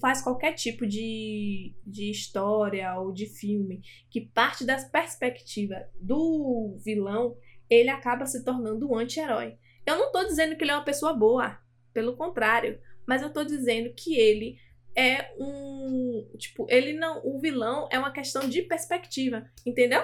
[0.00, 7.36] faz qualquer tipo de, de história ou de filme que parte da perspectiva do vilão,
[7.68, 9.56] ele acaba se tornando um anti-herói.
[9.86, 11.58] Eu não tô dizendo que ele é uma pessoa boa,
[11.92, 14.56] pelo contrário, mas eu tô dizendo que ele
[14.94, 16.28] é um.
[16.38, 17.20] Tipo, ele não.
[17.24, 20.02] O vilão é uma questão de perspectiva, entendeu?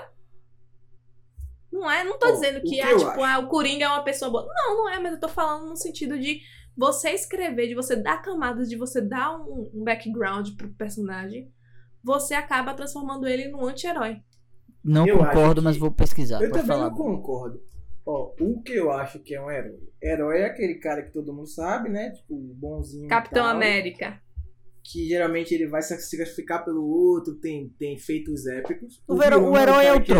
[1.72, 3.88] Não é, não tô dizendo o que, que ah, eu tipo, ah, o Coringa é
[3.88, 4.46] uma pessoa boa.
[4.46, 6.40] Não, não é, mas eu tô falando no sentido de
[6.76, 11.52] você escrever, de você dar camadas, de você dar um, um background pro personagem,
[12.02, 14.18] você acaba transformando ele num anti-herói.
[14.82, 16.40] Não Eu concordo, que- mas vou pesquisar.
[16.40, 16.88] Eu também falar.
[16.90, 17.60] não concordo.
[18.06, 19.78] Ó, o que eu acho que é um herói?
[20.02, 22.10] Herói é aquele cara que todo mundo sabe, né?
[22.12, 23.08] Tipo, bonzinho.
[23.08, 24.18] Capitão tal, América.
[24.82, 29.02] Que geralmente ele vai se sacrificar pelo outro, tem, tem feitos épicos.
[29.06, 30.14] O, verão- vilão o herói é o que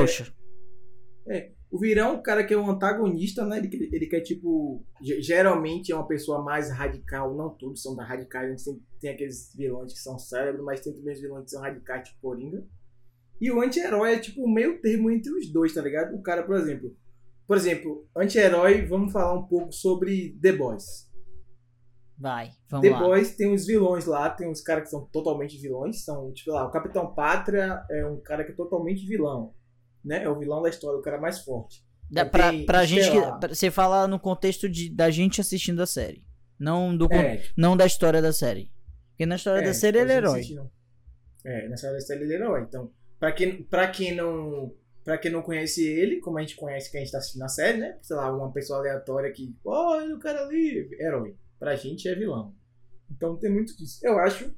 [1.28, 1.58] trouxa.
[1.70, 3.58] O virão é um cara que é um antagonista, né?
[3.58, 4.82] Ele, ele quer, tipo.
[5.02, 7.36] ge- Geralmente é uma pessoa mais radical.
[7.36, 8.46] Não todos são da radicais.
[8.46, 11.50] A gente tem, tem aqueles vilões que são cérebros, mas tem também os vilões que
[11.50, 12.66] são radicais, tipo Coringa.
[13.40, 16.14] E o anti-herói é tipo o meio termo entre os dois, tá ligado?
[16.16, 16.96] O cara, por exemplo.
[17.46, 21.08] Por exemplo, anti-herói, vamos falar um pouco sobre The Boys.
[22.18, 22.98] Vai, vamos The lá.
[23.00, 26.02] Boys tem os vilões lá, tem uns caras que são totalmente vilões.
[26.04, 29.54] São, tipo lá, o Capitão Pátria é um cara que é totalmente vilão.
[30.08, 30.24] Né?
[30.24, 31.84] É o vilão da história, o cara mais forte.
[32.10, 33.20] Dá Aí pra, tem, pra gente que.
[33.38, 36.24] pra- Você fala no contexto de, da gente assistindo a série.
[36.58, 38.72] Não, do, É, não da história da série.
[39.10, 40.38] Porque na história da série ele é herói.
[40.38, 40.70] assistir, não.
[41.44, 42.62] É, nessa da série ele é herói.
[42.62, 42.90] Então,
[43.20, 44.72] pra quem, pra quem não.
[45.04, 47.48] Pra quem não conhece ele, como a gente conhece que a gente tá assistindo a
[47.48, 47.98] série, né?
[48.02, 49.54] Sei lá, uma pessoa aleatória que.
[49.64, 51.36] Olha o cara ali, herói.
[51.58, 52.54] Pra gente é vilão.
[53.10, 54.00] Então tem muito disso.
[54.02, 54.50] Eu acho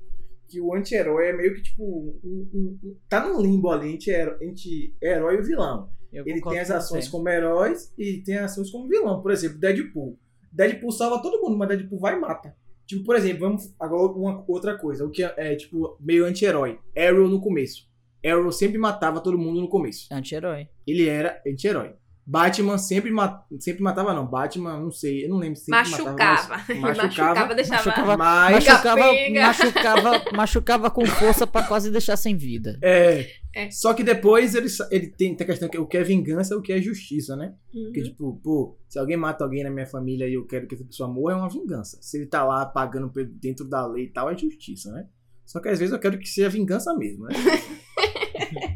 [0.50, 1.82] que o anti-herói é meio que tipo.
[1.84, 5.88] um- um- um- tá no limbo ali entre hero- entre herói e vilão.
[6.12, 9.22] Eu Ele tem as ações como heróis e tem ações como vilão.
[9.22, 10.18] Por exemplo, Deadpool.
[10.52, 12.54] Deadpool salva todo mundo, mas Deadpool vai e mata.
[12.84, 16.78] Tipo, por exemplo, vamos agora uma outra coisa, o que é, é, tipo meio anti-herói.
[16.98, 17.88] Arrow no começo.
[18.26, 20.08] Arrow sempre matava todo mundo no começo.
[20.12, 20.66] Anti-herói.
[20.84, 21.94] Ele era anti-herói.
[22.30, 24.24] Batman sempre, ma sempre matava, não.
[24.24, 26.14] Batman, não sei, eu não lembro se sempre Machucava.
[26.14, 26.64] matava.
[26.68, 27.00] mas Machucava,
[27.34, 27.54] Machucava.
[27.56, 27.84] deixava.
[27.84, 32.78] Machucava- Mas, Machucava, machucava, machucava com força pra quase deixar sem vida.
[32.82, 33.68] é, É.
[33.70, 36.56] Só que depois ele, ele tem, tem a questão que o que é vingança e
[36.56, 37.52] o que é justiça, né?
[37.74, 37.84] Uhum.
[37.86, 40.84] Porque, tipo, pô, se alguém mata alguém na minha família e eu quero que essa
[40.84, 41.98] pessoa morra, é uma vingança.
[42.00, 45.06] Se ele tá lá pagando dentro da lei e tal, é justiça, né?
[45.44, 47.34] Só que às vezes eu quero que seja vingança mesmo, né?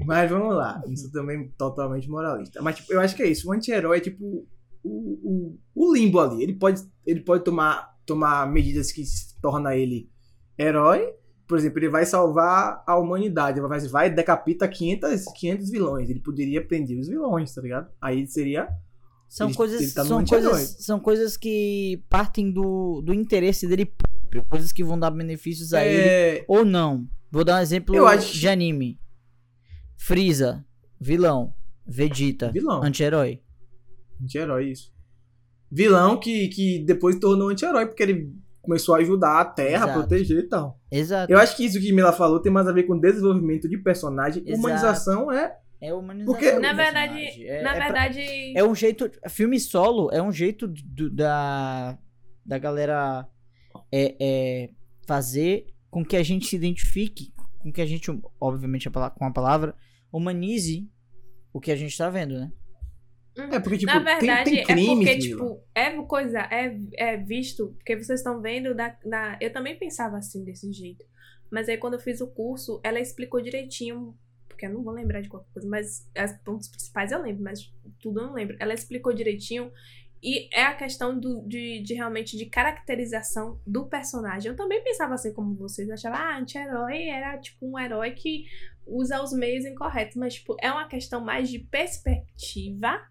[0.06, 0.82] Mas vamos lá.
[0.88, 2.60] Isso também é totalmente moralista.
[2.62, 3.48] Mas tipo, eu acho que é isso.
[3.48, 4.46] O anti-herói é tipo
[4.82, 6.42] o, o, o limbo ali.
[6.42, 9.02] Ele pode, ele pode tomar, tomar medidas que
[9.40, 10.08] torna ele
[10.58, 11.12] herói.
[11.46, 13.60] Por exemplo, ele vai salvar a humanidade.
[13.60, 16.08] Vai, vai decapita 500, 500 vilões.
[16.10, 17.90] Ele poderia prender os vilões, tá ligado?
[18.00, 18.68] Aí seria
[19.28, 23.84] São Ele- coisas, ele tá são, coisas, são coisas que partem do, do interesse dele
[23.86, 24.44] próprio.
[24.48, 27.06] Coisas que vão dar benefícios a ele é, ou não.
[27.30, 28.98] Vou dar um exemplo Eu acho- de anime.
[29.96, 30.64] Freeza,
[31.00, 31.54] vilão.
[31.87, 32.83] Vegeta, Vilão.
[32.83, 33.42] anti-herói.
[34.22, 34.90] anti-herói isso.
[35.70, 39.98] Vilão que, que depois tornou anti-herói porque ele começou a ajudar a Terra, a Exato.
[40.00, 40.80] proteger e tal.
[40.90, 41.30] Exato.
[41.33, 44.42] Eu acho que isso que Mila falou tem mais a ver com desenvolvimento de personagem.
[44.46, 44.59] Exato.
[44.59, 45.54] Humanização é.
[45.80, 46.33] É humanização.
[46.33, 47.44] Porque- Na verdade.
[47.46, 48.57] É- na é pra- verdade.
[48.57, 49.11] É um jeito.
[49.28, 51.98] Filme solo é um jeito do- da,
[52.46, 53.28] da galera
[53.92, 54.70] é, é,
[55.07, 57.33] fazer com que a gente se identifique,
[57.64, 59.74] com que a gente, obviamente, com a palavra,
[60.12, 60.87] humanize
[61.50, 62.53] o que a gente tá vendo, né?
[63.37, 65.46] É porque, tipo, Na verdade, tem, tem crimes, é porque, Mila.
[65.46, 70.18] tipo, é coisa, é, é visto, porque vocês estão vendo, da, na, eu também pensava
[70.18, 71.05] assim, desse jeito.
[71.50, 74.14] Mas aí quando eu fiz o curso, ela explicou direitinho,
[74.46, 77.72] porque eu não vou lembrar de qualquer coisa, mas as pontos principais eu lembro, mas
[77.98, 78.57] tudo eu não lembro.
[78.61, 79.72] Ela explicou direitinho
[80.24, 84.50] e é a questão do, de, de realmente de caracterização do personagem.
[84.50, 88.46] Eu também pensava assim como vocês, eu achava, ah, anti-herói era tipo um herói que
[88.87, 93.02] usa os meios incorretos, mas tipo, é uma questão mais de perspectiva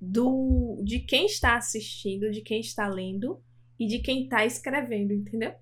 [0.00, 3.42] do de quem está assistindo, de quem está lendo
[3.76, 5.52] e de quem está escrevendo, entendeu?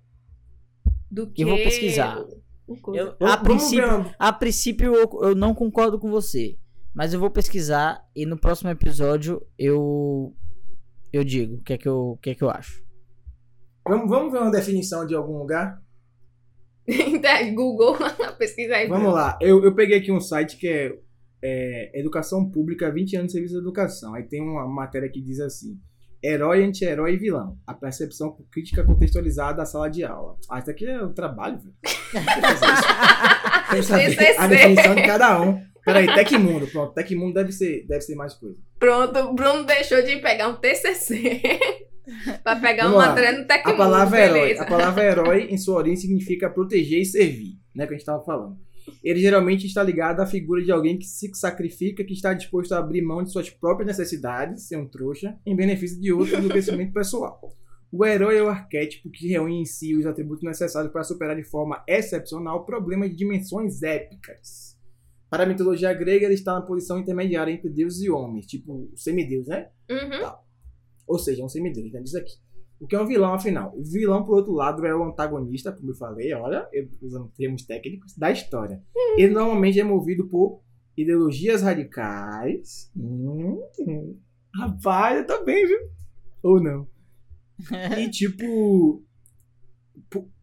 [1.09, 2.23] Do que Eu vou pesquisar.
[2.93, 6.59] Eu, a, princípio, a princípio eu, eu não concordo com você.
[6.93, 10.33] Mas eu vou pesquisar e no próximo episódio eu
[11.17, 12.83] eu digo o que é que eu, o que é que eu acho.
[13.87, 15.81] Vamos, vamos ver uma definição de algum lugar?
[16.87, 17.97] Então, Google,
[18.37, 18.87] pesquisa aí.
[18.87, 19.37] Vamos lá.
[19.41, 20.91] Eu, eu peguei aqui um site que é,
[21.43, 24.13] é Educação Pública, 20 anos de serviço de educação.
[24.13, 25.79] Aí tem uma matéria que diz assim:
[26.23, 27.57] Herói, anti-herói e vilão.
[27.67, 30.35] A percepção crítica contextualizada da sala de aula.
[30.49, 31.75] Ah, isso aqui é o trabalho, velho.
[33.69, 34.37] Tem que saber TCC.
[34.37, 35.61] a definição de cada um.
[35.85, 36.67] Peraí, Tecmundo.
[36.67, 38.57] Pronto, Tecmundo deve ser, deve ser mais coisa.
[38.79, 41.41] Pronto, o Bruno deixou de pegar um TCC
[42.43, 43.81] pra pegar Vamos uma matéria no Tecmundo.
[43.81, 44.39] A palavra herói.
[44.39, 44.63] beleza.
[44.63, 47.85] A palavra herói, em sua origem, significa proteger e servir, né?
[47.85, 48.57] Que a gente estava falando.
[49.03, 52.79] Ele geralmente está ligado à figura de alguém que se sacrifica, que está disposto a
[52.79, 56.93] abrir mão de suas próprias necessidades, ser um trouxa, em benefício de outros do crescimento
[56.93, 57.39] pessoal.
[57.91, 61.43] O herói é o arquétipo que reúne em si os atributos necessários para superar de
[61.43, 64.74] forma excepcional problemas de dimensões épicas.
[65.29, 68.97] Para a mitologia grega, ele está na posição intermediária entre deuses e homens, tipo o
[68.97, 69.69] semideus, né?
[69.89, 70.31] Uhum.
[71.07, 72.33] Ou seja, um semideus, já diz aqui.
[72.79, 73.73] O que é um vilão, afinal?
[73.75, 77.63] O vilão, por outro lado, é o antagonista, como eu falei, olha, eu- usando termos
[77.65, 78.81] técnicos, da história.
[79.17, 80.61] Ele normalmente é movido por
[80.97, 82.91] ideologias radicais.
[82.95, 84.19] Hum, hum.
[84.53, 85.79] Rapaz, eu tô bem, viu?
[86.43, 86.87] Ou não.
[87.99, 89.03] E tipo.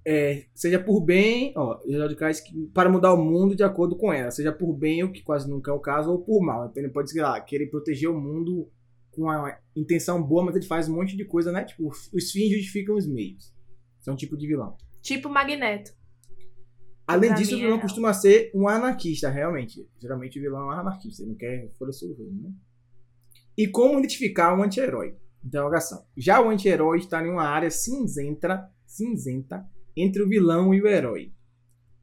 [0.04, 2.42] É, seja por bem, ó, radicais
[2.74, 4.30] para mudar o mundo de acordo com ela.
[4.30, 6.66] Seja por bem, o que quase nunca é o caso, ou por mal.
[6.66, 8.68] Então ele pode, sei lá, querer proteger o mundo
[9.10, 11.64] com a intenção boa, mas ele faz um monte de coisa, né?
[11.64, 13.52] Tipo, os fins justificam os meios.
[14.00, 14.76] Isso é um tipo de vilão.
[15.00, 15.92] Tipo Magneto.
[17.06, 17.82] Além Pra disso, o é vilão real.
[17.82, 19.86] costuma ser um anarquista, realmente.
[20.00, 22.52] Geralmente o vilão é um anarquista, ele não quer folha sobre o governo, né?
[23.56, 25.16] E como identificar um anti-herói?
[25.44, 26.06] Interrogação.
[26.16, 31.33] Já o anti-herói está em uma área cinzenta, cinzenta entre o vilão e o herói.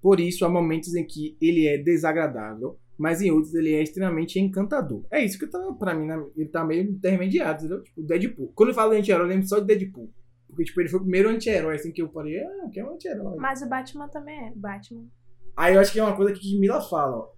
[0.01, 4.39] Por isso, há momentos em que ele é desagradável, mas em outros ele é extremamente
[4.39, 5.05] encantador.
[5.11, 7.83] É isso que tá, pra mim, ele tá meio intermediário, entendeu?
[7.83, 8.51] Tipo, Deadpool.
[8.53, 10.13] Quando eu falo de anti-herói, eu lembro só de Deadpool.
[10.47, 12.93] Porque, tipo, ele foi o primeiro anti-herói, assim, que eu falei, ah, que é um
[12.93, 13.37] anti-herói.
[13.37, 14.53] Mas o Batman também é.
[14.55, 15.07] Batman.
[15.55, 17.31] Aí eu acho que é uma coisa que Mila fala, ó.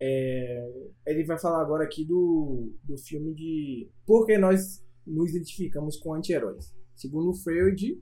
[0.00, 5.96] É, ele vai falar agora aqui do, do filme de por que nós nos identificamos
[5.96, 6.74] com anti-heróis.
[6.94, 8.00] Segundo Freud,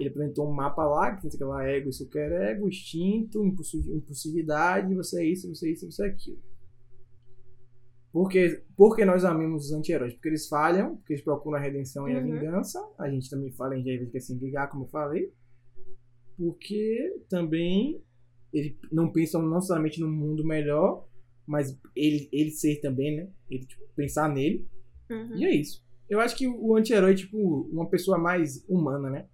[0.00, 5.22] ele apresentou um mapa lá, que tem aquela ego, super ego, instinto, impulsi- impulsividade, você
[5.22, 6.38] é isso, você é isso, você é aquilo.
[8.12, 10.14] Por que, por que nós amamos os anti-heróis?
[10.14, 12.24] Porque eles falham, porque eles procuram a redenção e a Uhum.
[12.24, 12.80] vingança.
[12.98, 15.32] A gente também fala em gente que quer se vingar, como eu falei.
[16.36, 18.02] Porque também
[18.52, 21.06] ele não pensa não somente num mundo melhor,
[21.46, 23.30] mas ele, ele ser também, né?
[23.48, 24.66] Ele tipo, pensar nele.
[25.08, 25.36] Uhum.
[25.36, 25.84] E é isso.
[26.08, 27.38] Eu acho que o anti-herói é tipo
[27.70, 29.28] uma pessoa mais humana, né?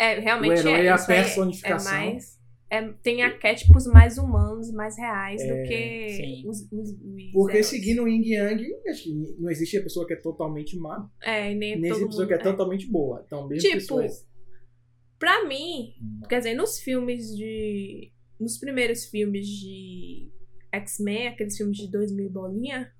[0.00, 0.84] É, realmente O herói é.
[0.86, 1.92] é a isso aí personificação.
[1.92, 2.40] É mais,
[2.70, 6.48] é, tem arquétipos mais humanos, mais reais do É, que sim.
[6.48, 7.66] os, os, os Porque heróis.
[7.66, 8.64] seguindo o Yin Yang,
[9.02, 12.26] que não existe a pessoa que é totalmente má, É, nem, nem existe a pessoa
[12.26, 12.40] que é é.
[12.40, 13.22] totalmente boa.
[13.26, 14.26] Então, mesmo Tipo, pessoas.
[15.18, 15.92] Pra mim,
[16.28, 18.10] quer dizer, nos filmes de.
[18.38, 20.30] Nos primeiros filmes de
[20.72, 22.90] X-Men, aqueles filmes de 2000 e bolinha,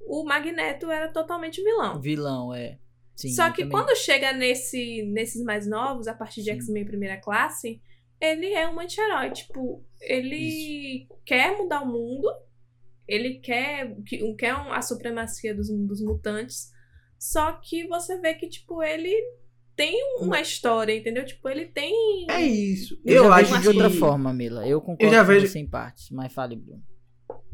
[0.00, 2.00] o Magneto era totalmente vilão.
[2.00, 2.78] Vilão, é.
[3.18, 6.50] Sim, Só que quando chega nesse, nesses mais novos, a partir de.
[6.50, 7.80] X-Men primeira classe,
[8.20, 9.30] ele é um anti-herói.
[9.32, 12.28] Tipo, ele quer mudar o mundo,
[13.08, 16.70] ele quer, que- quer a supremacia dos, dos mutantes,
[17.18, 19.12] só que você vê que, tipo, ele
[19.74, 21.24] tem uma história, entendeu?
[21.24, 22.26] Tipo, ele tem.
[22.30, 23.00] É isso.
[23.04, 24.64] Eu, Eu, acho de outra forma, Mila.
[24.68, 26.82] Eu concordo Eu já com vejo- você em partes, mas fale, Bruno.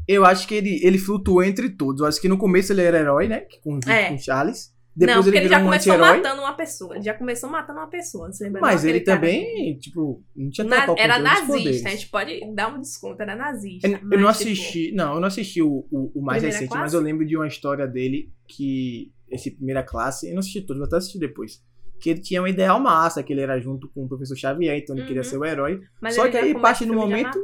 [0.07, 2.01] Eu acho que ele, ele flutuou entre todos.
[2.01, 3.47] Eu acho que no começo ele era herói, né?
[3.63, 4.09] Com, É.
[4.09, 4.74] com Charles.
[4.95, 6.95] Depois não, porque ele ele já um começou matando uma pessoa.
[6.95, 8.31] Ele já começou matando uma pessoa.
[8.31, 8.89] Você lembra Mas não?
[8.89, 13.21] ele cara também, tipo, não tinha Na- era nazista, a gente pode dar um desconto,
[13.21, 13.87] era nazista.
[13.87, 16.67] Eu, eu mas, não tipo, assisti, não, eu não assisti o, o, o mais recente,
[16.69, 16.81] classe?
[16.81, 20.77] mas eu lembro de uma história dele que esse primeira classe, eu não assisti todo,
[20.77, 21.61] vou até assistir depois.
[21.99, 24.95] Que ele tinha um ideal massa, que ele era junto com o professor Xavier, então
[24.95, 25.07] ele Uhum.
[25.07, 25.81] queria ser o herói.
[26.01, 27.43] mas só que aí, parte do momento-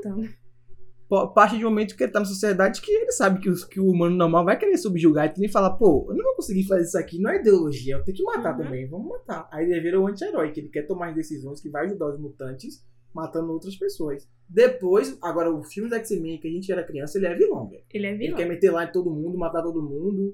[1.33, 3.87] Parte do momento que ele tá na sociedade que ele sabe que, os- que o
[3.89, 6.97] humano normal vai querer subjugar e ele fala, pô, eu não vou conseguir fazer isso
[6.97, 8.63] aqui, não é ideologia, eu tenho que matar Uhum.
[8.63, 9.47] também, vamos matar.
[9.51, 12.19] Aí ele vira o anti-herói, que ele quer tomar as decisões que vai ajudar os
[12.19, 12.81] mutantes
[13.13, 14.25] matando outras pessoas.
[14.47, 17.83] Depois, agora o filme da X-Men, que a gente era criança, ele é vilão, velho.
[17.93, 18.37] Ele é Ele vilão.
[18.37, 20.33] quer meter lá em todo mundo, matar todo mundo.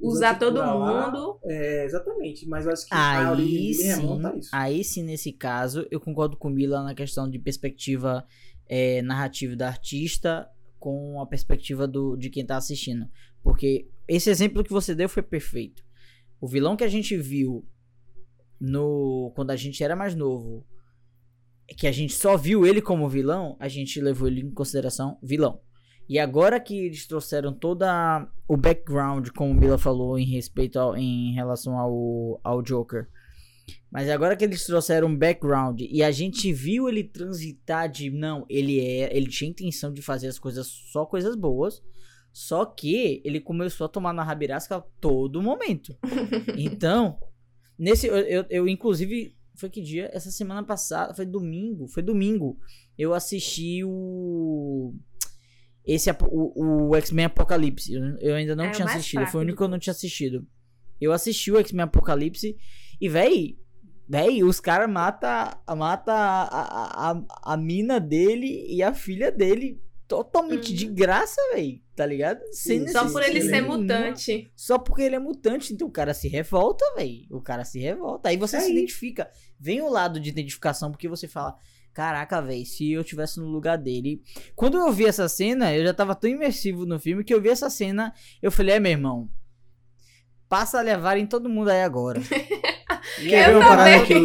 [0.00, 1.38] Usar todo mundo.
[1.44, 2.46] É, exatamente.
[2.48, 4.50] Mas eu acho que a origem Aí dele sim, remonta a isso.
[4.52, 8.24] aí sim, nesse caso, eu concordo com Mila na questão de perspectiva
[8.68, 10.48] é, narrativa da artista
[10.78, 13.08] com a perspectiva do, de quem tá assistindo.
[13.42, 15.84] Porque esse exemplo que você deu foi perfeito.
[16.40, 17.66] O vilão que a gente viu
[18.60, 20.66] no quando a gente era mais novo,
[21.76, 25.60] que a gente só viu ele como vilão, a gente levou ele em consideração vilão.
[26.08, 30.96] E agora que eles trouxeram toda o background, como o Mila falou, em respeito ao,
[30.96, 33.08] em relação ao, ao Joker.
[33.90, 38.44] Mas agora que eles trouxeram um background e a gente viu ele transitar de não,
[38.48, 41.82] ele é, ele tinha intenção de fazer as coisas só coisas boas,
[42.32, 45.96] só que ele começou a tomar na rabirasca a todo momento.
[46.56, 47.18] Então,
[47.78, 50.08] nesse eu, eu, eu, inclusive foi que dia?
[50.12, 52.58] Essa semana passada, foi domingo, foi domingo.
[52.96, 54.94] Eu assisti o
[55.84, 57.92] esse o, o X-Men Apocalipse.
[58.20, 60.46] Eu, ainda não É tinha assistido, foi o único que eu não tinha assistido.
[61.00, 62.56] Eu assisti o X-Men Apocalipse
[63.00, 63.57] e, véi,
[64.08, 65.30] véi, os caras matam
[65.76, 70.76] mata a, a, a, a mina dele e a filha dele totalmente Uhum.
[70.76, 72.40] de graça, véi, tá ligado?
[72.50, 74.52] Sem Sim, Só por ele ser necessidade mutante.
[74.56, 77.26] só porque ele é mutante, então o cara se revolta, véi.
[77.30, 78.30] O cara se revolta.
[78.30, 78.74] Aí você É se isso.
[78.78, 79.30] identifica.
[79.60, 81.54] Vem o lado de identificação, porque você fala:
[81.92, 84.22] Caraca, véi, se eu tivesse no lugar dele.
[84.56, 87.50] Quando eu vi essa cena, eu já tava tão imersivo no filme que eu vi
[87.50, 89.28] essa cena, eu falei: É, meu irmão.
[90.48, 92.20] Passa a levar em todo mundo aí agora.
[93.20, 94.24] Quer ver uma parada que eu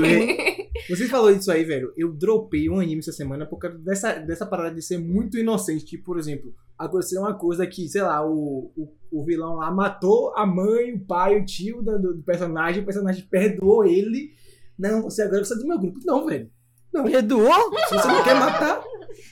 [0.89, 1.93] Você falou isso aí, velho.
[1.97, 5.86] Eu dropei um anime essa semana por causa dessa, dessa parada de ser muito inocente.
[5.86, 10.34] Tipo, por exemplo, aconteceu uma coisa que, sei lá, o, o, o vilão lá matou
[10.36, 14.32] a mãe, o pai, o tio do, do personagem, o personagem perdoou ele.
[14.78, 15.99] Não, você agora precisa do meu grupo.
[16.05, 16.49] Não, velho.
[16.91, 17.53] Perdoou?
[17.88, 18.84] Se você não quer matar.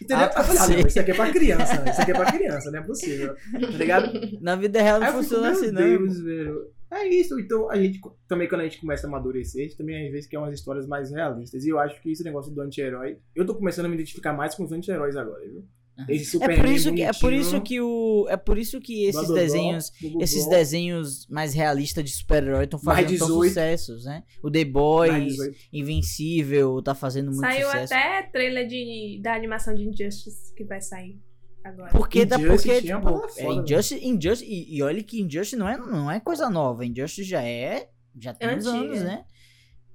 [0.02, 0.18] Entendeu?
[0.18, 0.78] Ah, eu falei, ah, sei.
[0.78, 1.92] não, isso aqui é pra criança, né?
[1.92, 3.36] Isso aqui é pra criança, não é possível.
[3.36, 4.12] Tá ligado?
[4.42, 5.82] Na vida real não Aí eu fico, funciona meu assim, não.
[5.82, 6.72] Deus, velho.
[6.92, 10.06] É isso, então a gente também quando a gente começa a amadurecer, a gente também
[10.06, 11.64] às vezes quer umas histórias mais realistas.
[11.64, 14.54] E eu acho que esse negócio do anti-herói, eu tô começando a me identificar mais
[14.56, 15.66] com os anti-heróis agora, viu?
[16.08, 19.22] Esse É por isso que é por isso que o é por isso que esses
[19.22, 23.48] Dododó, desenhos Bububó, esses desenhos mais realistas de super-herói estão fazendo tão 18.
[23.48, 24.24] sucessos, né?
[24.42, 25.58] O The Boys, 18.
[25.74, 27.94] Invencível, tá fazendo muito Saiu sucesso.
[27.94, 31.20] até trailer de, da animação de Injustice que vai sair
[31.64, 31.92] agora.
[31.92, 35.78] Porque Injustice porque tinha tipo, é, Injustice, Injustice e, e olha que Injustice não é
[35.78, 37.90] não é coisa nova, Injustice já é
[38.20, 38.86] já tem uns Antiga.
[38.86, 39.26] anos, né?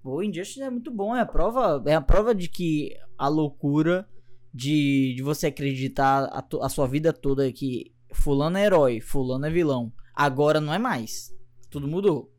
[0.03, 4.09] Pô, Injustice é muito bom, é a prova é a prova de que a loucura
[4.55, 9.45] de, de você acreditar a, tu- a sua vida toda que fulano é herói, fulano
[9.47, 9.93] é vilão.
[10.14, 11.35] Agora não é mais.
[11.71, 12.33] Tudo mudou.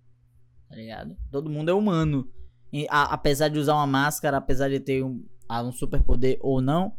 [0.67, 1.15] Tá ligado?
[1.32, 2.28] Todo mundo é humano.
[2.73, 6.59] E, a- apesar de usar uma máscara, apesar de ter um, ah, um superpoder ou
[6.59, 6.93] não,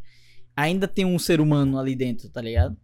[0.59, 2.75] ainda tem um ser humano ali dentro, tá ligado?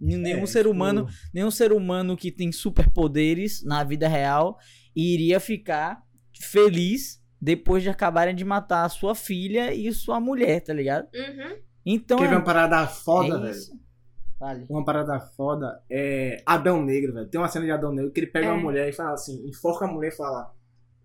[0.00, 4.58] N- Nenhum É, ser tipo, humano, nenhum ser humano que tem superpoderes na vida real
[4.94, 6.02] iria ficar
[6.40, 11.08] feliz depois de acabarem de matar a sua filha e sua mulher, tá ligado?
[11.14, 11.56] Uhum.
[11.84, 13.82] Então Quer ver é, uma parada foda, é velho?
[14.38, 14.66] Vale.
[14.68, 17.28] Uma parada foda é Adão Negro, velho.
[17.28, 18.50] Tem uma cena de Adão Negro que ele pega É.
[18.52, 20.52] uma mulher e fala assim, enforca a mulher e fala: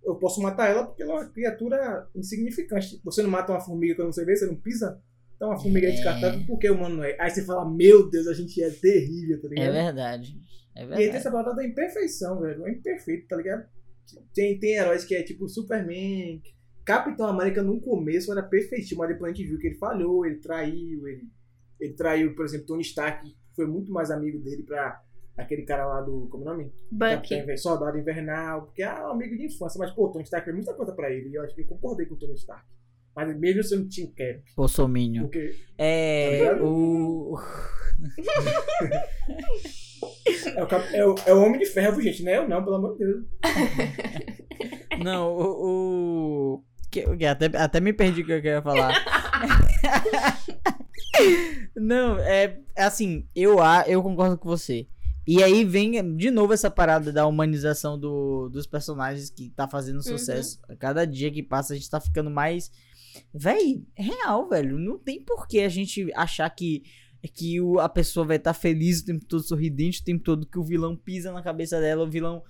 [0.03, 2.99] Eu posso matar ela porque ela é uma criatura insignificante.
[3.03, 4.99] Você não mata uma formiga quando você vê, você não pisa?
[5.37, 5.93] Então a formiga é É.
[5.93, 7.15] descartável porque o humano não é.
[7.19, 9.73] Aí você fala, meu Deus, a gente é terrível, tá É ligado?
[9.73, 10.37] verdade.
[10.75, 11.17] É E aí tem verdade.
[11.17, 12.65] essa parada da imperfeição, velho.
[12.67, 13.65] É imperfeito, tá ligado?
[14.33, 16.41] Tem, tem heróis que é tipo Superman.
[16.85, 20.37] Capitão América no começo era perfeitinho, mas depois a gente viu que ele falhou, ele
[20.37, 21.23] traiu, ele,
[21.79, 25.01] ele traiu, por exemplo, Tony Stark foi muito mais amigo dele pra
[25.35, 26.27] aquele cara lá do.
[26.29, 26.71] Como é o nome?
[26.91, 27.57] Bucky.
[27.57, 29.77] Soldado Invernal, porque é um amigo de infância.
[29.77, 31.29] Mas, pô, Tony Stark fez muita coisa pra ele.
[31.29, 32.65] E eu acho que eu concordei com o Tony Stark.
[33.17, 34.41] Mas mesmo sendo Team Cap.
[34.55, 35.23] Bolsominion.
[35.23, 35.55] Porque.
[35.77, 36.45] É.
[36.55, 37.37] Tá o.
[40.55, 42.23] É o, cap- é o, é o Homem de Ferro, gente.
[42.23, 43.25] Não é eu, não, pelo amor de Deus.
[45.03, 46.53] Não, o.
[46.55, 48.93] o- que- até, até me perdi o que eu queria falar.
[51.75, 54.87] Não, é é assim, eu, a- eu concordo com você.
[55.27, 60.01] E aí vem de novo essa parada da humanização do, dos personagens que tá fazendo
[60.01, 60.57] sucesso.
[60.69, 62.71] A cada dia que passa a gente tá ficando mais.
[63.33, 64.77] Véi, é real, velho.
[64.77, 66.83] Não tem por que a gente achar que,
[67.33, 70.59] que o, a pessoa vai estar feliz o tempo todo, sorridente o tempo todo, que
[70.59, 72.43] o vilão pisa na cabeça dela, o vilão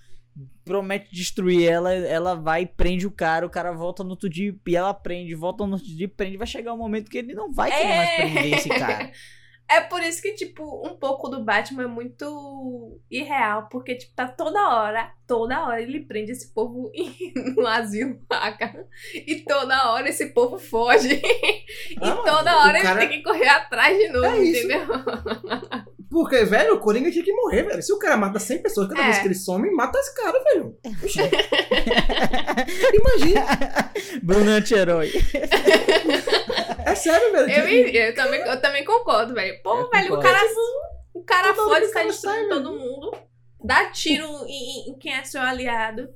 [0.63, 4.55] promete destruir ela, ela vai e prende o cara, o cara volta no outro dia
[4.67, 6.37] e ela prende, volta no outro dia e prende.
[6.37, 9.11] Vai chegar um momento que ele não vai querer mais prender esse cara.
[9.69, 14.25] É por isso que, tipo, um pouco do Batman é muito irreal, porque, tipo, tá
[14.27, 16.89] toda hora, toda hora ele prende esse povo
[17.57, 18.85] no asilo, saca?
[19.13, 21.15] E toda hora esse povo foge.
[21.21, 24.65] e Ah, toda o hora cara- ele tem que correr atrás de novo, É isso.
[24.67, 24.87] entendeu?
[26.09, 27.81] Porque, velho, o Coringa tinha que morrer, velho.
[27.83, 29.05] Se o cara mata 100 pessoas cada É.
[29.07, 30.77] vez que ele some, mata esse cara, velho.
[32.93, 33.91] Imagina.
[34.23, 35.11] Bruno é anti-herói.
[36.91, 37.51] É sério, velho.
[37.51, 39.61] Eu, eu, também, eu também concordo, velho.
[39.63, 40.39] Pô, Eu velho, o cara,
[41.13, 43.11] o cara sai cara destruindo sai, todo mundo.
[43.63, 46.07] Dá tiro em, em quem é seu aliado.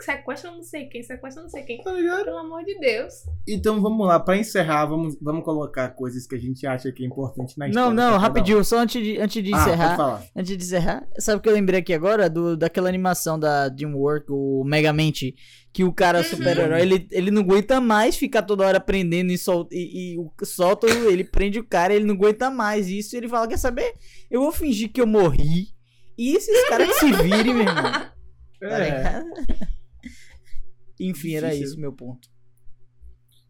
[0.00, 1.82] Sequestra não sei quem, sequestra não sei quem.
[1.82, 2.24] Tá ligado?
[2.24, 3.12] Pelo amor de Deus.
[3.46, 7.06] Então vamos lá, pra encerrar, vamos, vamos colocar coisas que a gente acha que é
[7.06, 7.90] importante na história.
[7.90, 9.84] Não, não, rapidinho, só antes de, antes de Ah, encerrar.
[9.84, 10.22] pode falar.
[10.34, 12.30] Antes de encerrar, sabe o que eu lembrei aqui agora?
[12.30, 15.34] Do, daquela animação da Dreamworks, o Megamente,
[15.76, 16.24] que o cara Uhum.
[16.24, 20.32] super-herói, ele, ele não aguenta mais ficar toda hora prendendo e, sol, e, e o-
[20.42, 23.92] solta, ele prende o cara, ele não aguenta mais isso, e ele fala, quer saber?
[24.30, 25.66] Eu vou fingir que eu morri,
[26.16, 27.92] e esses caras que se virem, meu irmão.
[28.58, 29.26] Tá É, ligado?
[30.98, 32.26] Enfim, era isso meu ponto.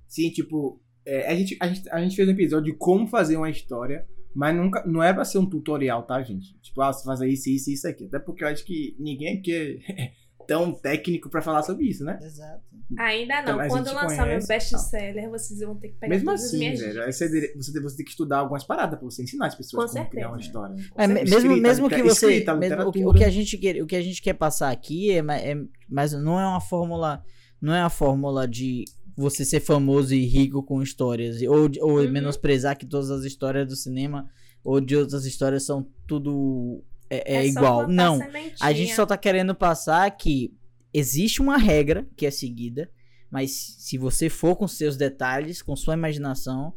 [0.09, 3.37] sim, tipo, é, a, gente, a, gente, a gente fez um episódio de como fazer
[3.37, 4.05] uma história,
[4.35, 6.59] mas nunca, não é pra ser um tutorial, tá, gente?
[6.61, 8.07] Tipo, ah, você fazer isso, isso e isso aqui.
[8.07, 10.11] Até porque eu acho que ninguém é
[10.47, 12.19] tão técnico pra falar sobre isso, né?
[12.23, 12.63] Exato.
[12.99, 13.65] Ainda Então, não.
[13.65, 16.47] a Quando gente lançar meu conhece, best-seller, vocês vão ter que pegar Mesmo todas as
[16.49, 17.17] assim, minhas velho, dicas.
[17.17, 20.11] você, você, você tem que estudar algumas paradas pra você ensinar as pessoas Com como
[20.11, 20.49] criar uma certeza.
[20.49, 20.75] história.
[20.97, 21.35] É, me- certeza.
[21.37, 22.27] mesmo, Escrita, mesmo que você.
[22.31, 24.71] escrita, mesmo- o, que, o que a gente quer, o que a gente quer passar
[24.71, 25.57] aqui é, é-
[25.89, 27.23] mas não é uma fórmula.
[27.61, 28.85] Não é a fórmula de
[29.17, 31.41] você ser famoso e rico com histórias.
[31.43, 32.11] Ou, ou Uhum.
[32.11, 34.29] menosprezar que todas as histórias do cinema
[34.63, 37.89] ou de outras histórias são tudo é, é só igual.
[37.89, 38.19] Não.
[38.61, 40.55] A gente só tá querendo passar que
[40.93, 42.91] existe uma regra que é seguida,
[43.31, 46.73] mas se você for com seus detalhes, com sua imaginação,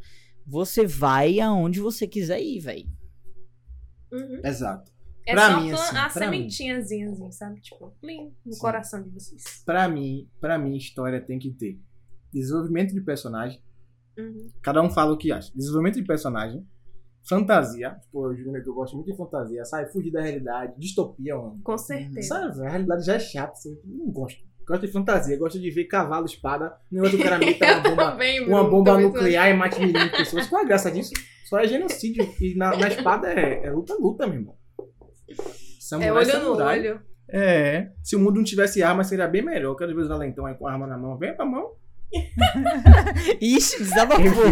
[0.46, 2.88] você vai aonde você quiser ir, velho.
[4.12, 4.40] Uhum.
[4.44, 4.90] Exato.
[5.26, 6.36] É Pra só mim, assim, a pra mim.
[6.50, 7.60] sementinhazinha, assim, sabe?
[7.60, 8.58] Tipo, plim, no Sim.
[8.60, 9.62] coração de vocês.
[9.64, 11.78] Pra mim, pra mim, história tem que ter
[12.32, 13.62] desenvolvimento de personagem.
[14.18, 14.48] Uhum.
[14.62, 15.52] Cada um fala o que acha.
[15.54, 16.66] Desenvolvimento de personagem,
[17.28, 17.96] fantasia.
[18.12, 19.92] Pô, eu digo que eu gosto muito de fantasia, sabe?
[19.92, 21.60] Fugir da realidade, distopia, mano.
[21.62, 22.28] Com certeza.
[22.28, 24.40] Sabe, a realidade já é chata, assim, não gosto.
[24.66, 28.46] Gosto de fantasia, gosto de ver cavalo, espada, negócio do cara meta uma bomba, também,
[28.46, 30.46] uma bomba nuclear e mate milhões de pessoas.
[30.46, 31.12] Qual é a graça disso?
[31.44, 32.24] Só é genocídio.
[32.40, 34.56] E na, na espada é, é luta, luta, meu irmão.
[35.28, 35.34] É
[35.80, 36.78] Samurai, olho no samurai.
[36.78, 37.00] olho.
[37.28, 37.90] É.
[38.02, 39.74] Se o mundo não tivesse arma, seria bem melhor.
[39.74, 41.18] Cada vez o Valentão aí com a arma na mão.
[41.18, 41.72] Vem pra mão.
[43.40, 44.46] Ixi, desabafou.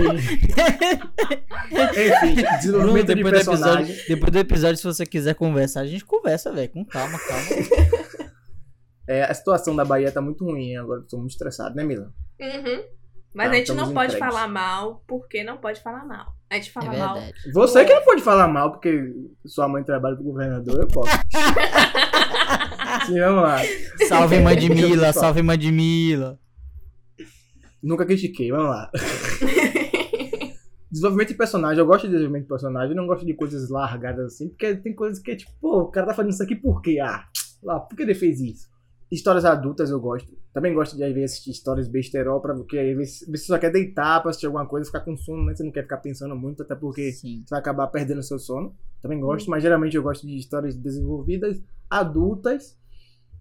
[1.71, 5.87] Enfim, Bruno, desenvolvimento de depois do, episódio, depois do episódio, se você quiser conversar, a
[5.87, 6.71] gente conversa, velho.
[6.71, 7.45] Com calma, calma.
[9.11, 11.01] É, a situação da Bahia tá muito ruim agora.
[11.09, 12.13] Tô muito estressado, né, Mila?
[12.39, 12.83] Uhum.
[13.35, 14.19] Mas Tá, a gente não pode entregues.
[14.35, 16.27] falar mal, porque não pode falar mal.
[16.51, 17.15] A gente É fala mal.
[17.15, 17.53] verdade.
[17.55, 19.03] Você que não pode falar mal, porque
[19.47, 21.11] sua mãe trabalha pro governador, eu posso.
[23.07, 23.61] Sim, vamos lá.
[24.07, 26.39] Salve, mãe de Mila, salve, mãe de Mila.
[27.83, 28.91] Nunca critiquei, vamos lá.
[30.91, 34.33] Desenvolvimento de personagem, eu gosto de desenvolvimento de personagem, eu não gosto de coisas largadas
[34.33, 36.81] assim, porque tem coisas que é tipo, pô, o cara tá fazendo isso aqui por
[36.81, 36.99] quê?
[36.99, 37.27] Ah,
[37.63, 38.69] lá, por que ele fez isso?
[39.11, 40.37] Histórias adultas eu gosto.
[40.53, 43.71] Também gosto de às vezes assistir histórias besterol, pra, porque às vezes você só quer
[43.71, 45.55] deitar pra assistir alguma coisa, ficar com sono, né?
[45.55, 47.43] Você não quer ficar pensando muito, até porque Sim.
[47.45, 48.75] você vai acabar perdendo seu sono.
[49.01, 52.77] Também gosto, mas geralmente eu gosto de histórias desenvolvidas, adultas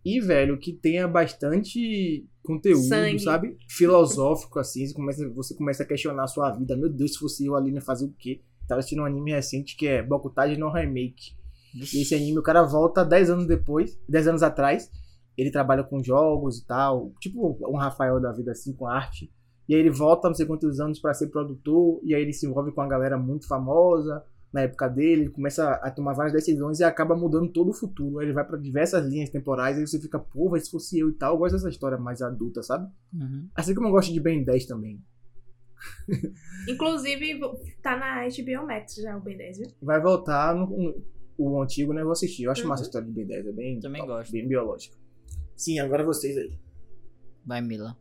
[0.07, 3.19] e, velho, que tenha bastante conteúdo, Sangue.
[3.19, 3.57] sabe?
[3.67, 4.87] Filosófico, assim.
[4.87, 6.77] Você começa, você começa a questionar a sua vida.
[6.77, 8.41] Meu Deus, se fosse eu ali, ia fazer o quê?
[8.69, 11.35] Tava assistindo um anime recente que é Bokutage no Remake.
[11.93, 14.89] E esse anime, o cara volta 10 anos depois, 10 anos atrás.
[15.37, 17.11] Ele trabalha com jogos e tal.
[17.19, 19.29] Tipo um Rafael da vida, assim, com arte.
[19.67, 21.99] E aí ele volta não sei quantos anos pra ser produtor.
[22.01, 24.23] E aí ele se envolve com uma galera muito famosa.
[24.53, 28.21] Na época dele, ele começa a tomar várias decisões e acaba mudando todo o futuro.
[28.21, 31.13] Ele vai pra diversas linhas temporais, aí você fica, pô, mas se fosse eu e
[31.13, 32.89] tal, eu gosto dessa história mais adulta, sabe?
[33.13, 33.47] Uhum.
[33.55, 35.01] Assim como eu gosto de Ben 10 também.
[36.67, 37.39] Inclusive,
[37.81, 39.67] tá na HBO Max já o Ben 10, viu?
[39.81, 41.03] Vai voltar no, no-
[41.37, 42.01] o antigo, né?
[42.01, 42.43] Eu vou assistir.
[42.43, 42.69] Eu acho Uhum.
[42.69, 44.31] massa a história de Ben 10, é bem, Também top, gosto.
[44.31, 44.95] bem biológica.
[45.55, 46.57] Sim, agora vocês aí.
[47.45, 47.95] Vai, Mila.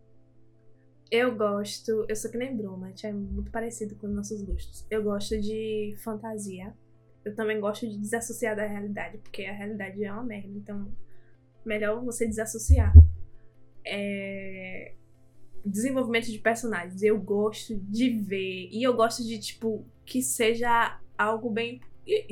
[1.10, 2.04] Eu gosto.
[2.08, 4.84] Eu sou que nem Brumat, é muito parecido com os nossos gostos.
[4.90, 6.74] Eu gosto de fantasia.
[7.24, 10.48] Eu também gosto de desassociar da realidade, porque a realidade é uma merda.
[10.56, 10.92] Então,
[11.64, 12.92] melhor você desassociar.
[13.84, 14.94] É...
[15.64, 17.02] Desenvolvimento de personagens.
[17.02, 18.68] Eu gosto de ver.
[18.72, 21.80] E eu gosto de, tipo, que seja algo bem,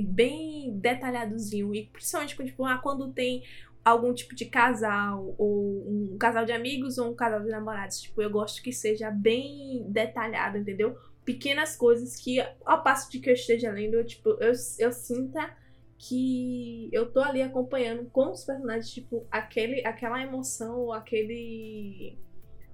[0.00, 1.74] bem detalhadozinho.
[1.74, 3.42] E principalmente, tipo, ah, quando tem
[3.84, 8.00] algum tipo de casal, ou um casal de amigos ou um casal de namorados.
[8.00, 10.96] Tipo, eu gosto que seja bem detalhado, entendeu?
[11.24, 15.54] Pequenas coisas que, ao passo de que eu esteja lendo, eu, tipo, eu, eu sinta
[15.98, 22.18] que eu tô ali acompanhando com os personagens, tipo, aquele, aquela emoção ou aquele,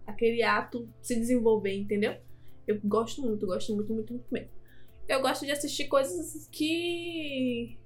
[0.07, 2.17] aquele ato se desenvolver, entendeu?
[2.67, 4.51] Eu gosto muito, gosto muito, muito, muito mesmo.
[5.09, 7.77] Eu gosto de assistir coisas que.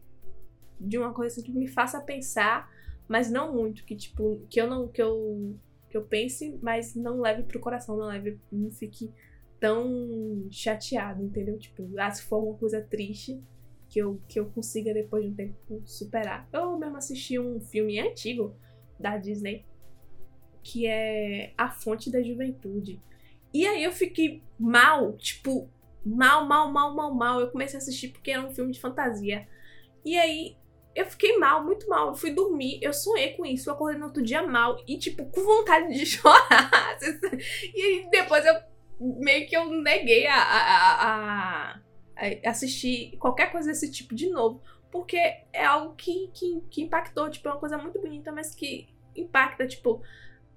[0.79, 2.71] de uma coisa assim, que me faça pensar
[3.09, 5.57] mas não muito, que tipo, que eu não que eu
[5.89, 9.13] que eu pense, mas não leve pro coração, não leve, não fique
[9.61, 11.59] tão chateado, entendeu?
[11.59, 13.41] Tipo, ah, se for alguma coisa triste,
[13.89, 16.49] que eu que eu consiga depois de um tempo superar.
[16.53, 18.57] Eu mesmo assisti um filme antigo
[18.99, 19.65] da Disney
[20.65, 23.01] que é A Fonte da Juventude.
[23.53, 25.69] E aí eu fiquei mal, tipo,
[26.05, 27.41] mal, mal, mal, mal, mal.
[27.41, 29.47] Eu comecei a assistir porque era um filme de fantasia.
[30.05, 30.57] E aí
[30.95, 32.09] eu fiquei mal, muito mal.
[32.09, 35.25] Eu fui dormir, eu sonhei com isso, eu acordei no outro dia mal e, tipo,
[35.27, 36.99] com vontade de chorar.
[37.75, 38.55] E depois eu
[39.01, 41.81] meio que eu neguei a, a, a,
[42.47, 44.63] a assistir qualquer coisa desse tipo de novo.
[44.91, 45.17] Porque
[45.53, 49.67] é algo que, que, que impactou, tipo, é uma coisa muito bonita, mas que impacta,
[49.67, 50.03] tipo.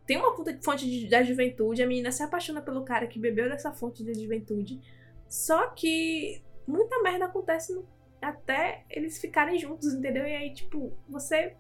[0.05, 0.33] Tem uma
[0.63, 4.13] fonte de, da juventude, a menina se apaixona pelo cara que bebeu dessa fonte de
[4.13, 4.79] juventude.
[5.27, 7.85] Só que muita merda acontece no
[8.21, 10.25] até eles ficarem juntos, entendeu?
[10.25, 11.53] E aí, tipo, você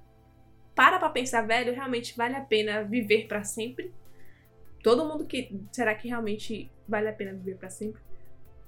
[0.75, 3.91] para pra pensar, velho, realmente vale a pena viver para sempre?
[4.83, 5.59] Todo mundo que.
[5.71, 8.01] Será que realmente vale a pena viver para sempre?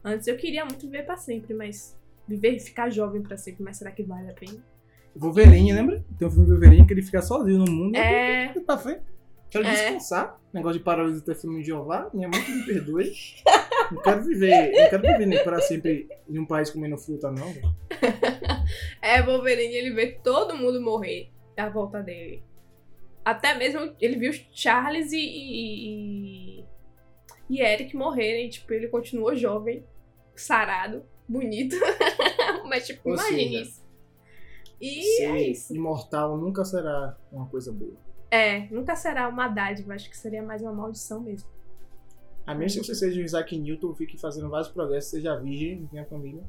[0.04, 1.98] Antes eu queria muito viver para sempre, mas.
[2.28, 4.64] Viver e ficar jovem para sempre, mas será que vale a pena?
[5.16, 6.04] Wolverine, lembra?
[6.18, 7.96] Tem um filme do Wolverine que ele fica sozinho no mundo.
[7.96, 8.50] É.
[8.66, 9.02] Pra frente.
[9.50, 9.72] Quero É.
[9.72, 10.40] descansar.
[10.54, 12.08] Negócio de paralisia do testemunho de Jeová.
[12.14, 13.12] Minha mãe que me perdoe.
[13.92, 14.72] Não quero viver.
[14.72, 17.48] Não quero viver para sempre em um país comendo fruta, não.
[19.02, 22.44] É, Wolverine, ele vê todo mundo morrer à volta dele.
[23.26, 26.66] Até mesmo ele viu Charles e, e, e,
[27.50, 28.50] e Eric morrerem.
[28.50, 29.84] Tipo, ele continuou jovem,
[30.36, 31.76] sarado, bonito.
[32.68, 33.90] Mas, tipo, Ou imagine seja, isso.
[34.82, 35.76] E Ser é isso.
[35.76, 37.98] imortal nunca será uma coisa boa.
[38.32, 41.50] É, nunca será uma dádiva, acho que seria mais uma maldição mesmo.
[42.50, 46.04] A menos que você seja o Isaac Newton, fique fazendo vários progressos, seja virgem, tenha
[46.04, 46.44] família.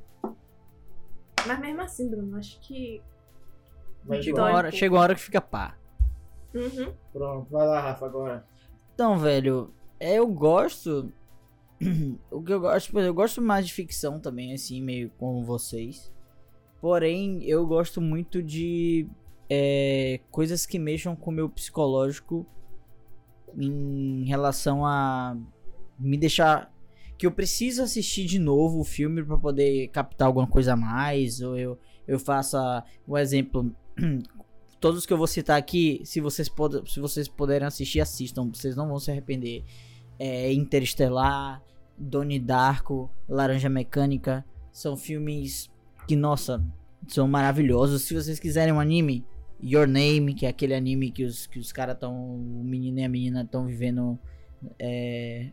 [1.46, 3.02] Mas mesmo assim, Bruno, acho que.
[4.06, 5.76] Vai Chega uma, um hora, chega uma hora que fica pá.
[6.54, 6.94] Uhum.
[7.12, 8.46] Pronto, vai lá, Rafa, agora.
[8.94, 11.12] Então, velho, é, eu gosto.
[12.32, 16.10] o que eu gosto, eu gosto mais de ficção também, assim, meio como vocês.
[16.80, 19.06] Porém, eu gosto muito de
[19.50, 22.46] é, coisas que mexam com o meu psicológico
[23.54, 25.36] em relação a
[26.00, 26.72] me deixar.
[27.18, 31.42] Que eu preciso assistir de novo o filme pra poder captar alguma coisa a mais.
[31.42, 31.78] Ou eu,
[32.08, 33.74] eu faça um exemplo.
[34.80, 36.50] Todos que eu vou citar aqui, se vocês,
[36.86, 38.50] se vocês puderem assistir, assistam.
[38.50, 39.64] Vocês não vão se arrepender.
[40.18, 41.62] É, Interestelar,
[41.98, 44.42] Donnie Darko, Laranja Mecânica.
[44.72, 45.70] São filmes
[46.08, 46.64] que, nossa,
[47.06, 48.02] são maravilhosos.
[48.02, 49.26] Se vocês quiserem um anime,
[49.62, 52.14] Your Name, que é aquele anime que os, que os caras estão.
[52.14, 54.18] O menino e a menina estão vivendo
[54.78, 55.50] é,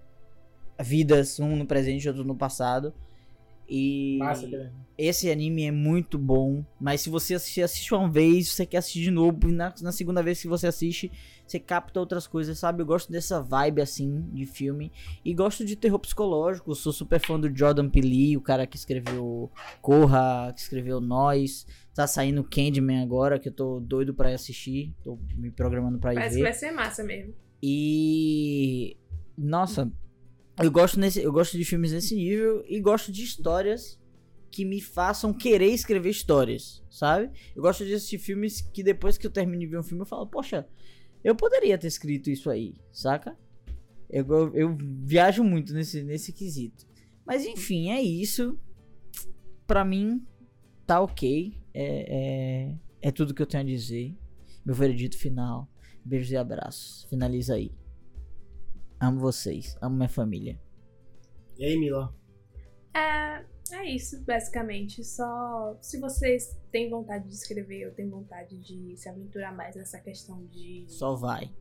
[0.80, 2.93] vidas, um no presente e outro no passado.
[3.69, 8.65] E Massa, esse anime é muito bom, mas se você assistir, assiste uma vez, você
[8.65, 11.11] quer assistir de novo, e na, na segunda vez que você assiste,
[11.45, 12.82] você capta outras coisas, sabe?
[12.82, 14.89] Eu gosto dessa vibe assim de filme
[15.23, 16.73] e gosto de terror psicológico.
[16.75, 19.51] Sou super fã do Jordan Peele, o cara que escreveu
[19.82, 21.67] Corra, que escreveu Nós.
[21.93, 26.13] Tá saindo Candyman agora, que eu tô doido pra ir assistir, tô me programando pra
[26.13, 26.41] ir Parece ver.
[26.41, 27.34] que vai ser massa mesmo.
[27.61, 28.95] E
[29.38, 29.91] nossa,
[30.59, 33.99] eu gosto nesse, eu gosto de filmes nesse nível e gosto de histórias
[34.49, 37.29] que me façam querer escrever histórias, sabe?
[37.55, 40.07] Eu gosto de assistir filmes que depois que eu termino de ver um filme eu
[40.07, 40.67] falo, poxa,
[41.23, 43.37] eu poderia ter escrito isso aí, saca?
[44.09, 46.87] Eu, eu, eu viajo muito nesse, nesse quesito.
[47.25, 48.57] Mas enfim, é isso.
[49.67, 50.25] Pra mim,
[50.85, 51.53] tá ok.
[51.73, 52.71] É,
[53.03, 54.15] é, é tudo que eu tenho a dizer.
[54.65, 55.69] Meu veredito final.
[56.03, 57.05] Beijos e abraços.
[57.09, 57.71] Finaliza aí.
[58.99, 59.77] Amo vocês.
[59.81, 60.59] Amo minha família.
[61.57, 62.13] E aí, Mila?
[62.95, 63.45] É,
[63.75, 65.03] é isso, basicamente.
[65.03, 69.99] Só se vocês têm vontade de escrever ou têm vontade de se aventurar mais nessa
[69.99, 70.85] questão de.
[70.87, 71.53] Só vai.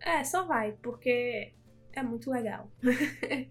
[0.00, 1.54] É, só vai, porque
[1.92, 2.70] é muito legal.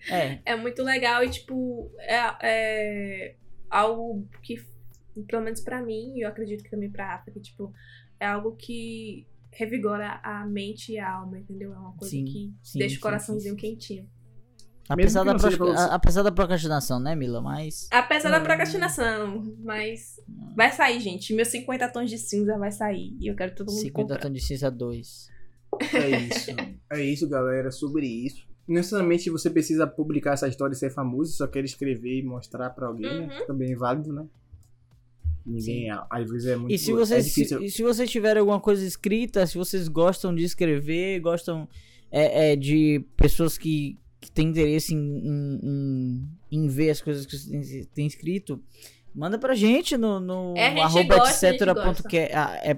[0.10, 0.40] É.
[0.46, 3.36] É muito legal e, tipo, é, é
[3.70, 4.58] algo que,
[5.28, 7.74] pelo menos pra mim, e eu acredito que também pra África, tipo,
[8.20, 9.26] é algo que
[9.56, 11.74] revigora a mente e a alma, entendeu?
[11.74, 13.70] É uma coisa Sim, que sim, deixa sim, o coraçãozinho sim, sim.
[13.70, 14.10] quentinho.
[14.90, 17.40] Apesar da, pro- apesar da procrastinação, né, Mila?
[17.42, 17.88] Mas.
[17.90, 18.44] Apesar da Hum.
[18.44, 20.20] procrastinação, mas
[20.56, 21.34] vai sair, gente.
[21.34, 23.16] Meus 50 tons de cinza vai sair.
[23.20, 24.20] E eu quero todo mundo 50 comprar.
[24.28, 25.28] tons de cinza 2.
[25.94, 26.52] É isso.
[26.92, 27.72] é isso, galera.
[27.72, 28.46] Sobre isso.
[28.68, 32.70] Não necessariamente você precisa publicar essa história e ser famoso, só quer escrever e mostrar
[32.72, 33.44] pra alguém, né?
[33.48, 34.26] Também é válido, né?
[35.46, 37.60] Ninguém, às vezes é muito E se é vocês, difícil.
[37.62, 41.68] se, se vocês tiverem alguma coisa escrita, se vocês gostam de escrever, gostam
[42.10, 46.30] é, é, de pessoas que, que têm interesse em, em, em-
[46.64, 48.62] em ver as coisas que vocês têm, escrito,
[49.14, 51.74] manda pra gente no, no É, arroba gosta, a gente etc.
[51.74, 51.84] gosta.
[51.84, 52.78] ponto que- a- é,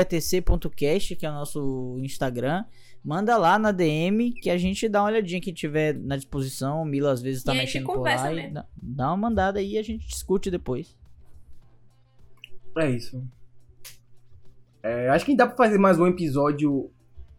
[0.00, 2.64] etc.cast, que é o nosso Instagram.
[3.02, 6.80] Manda lá na DM que a gente dá uma olhadinha que tiver na disposição.
[6.82, 8.32] O Mila às vezes tá E mexendo por lá.
[8.32, 10.96] E dá, dá uma mandada aí e a gente discute depois.
[12.76, 13.22] É isso.
[14.82, 16.90] É, acho que dá pra fazer mais um episódio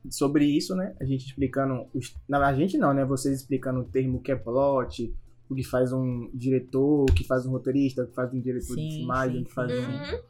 [0.10, 0.96] sobre isso, né?
[1.00, 1.88] A gente explicando.
[1.94, 2.16] Os...
[2.28, 3.06] Não, a gente não, né?
[3.06, 5.14] Vocês explicando o termo que é plot,
[5.50, 8.76] o que faz um diretor, o que faz um roteirista, o que faz um diretor
[8.76, 9.78] de Sim, filmagem, sim, o que faz sim.
[9.80, 10.26] um,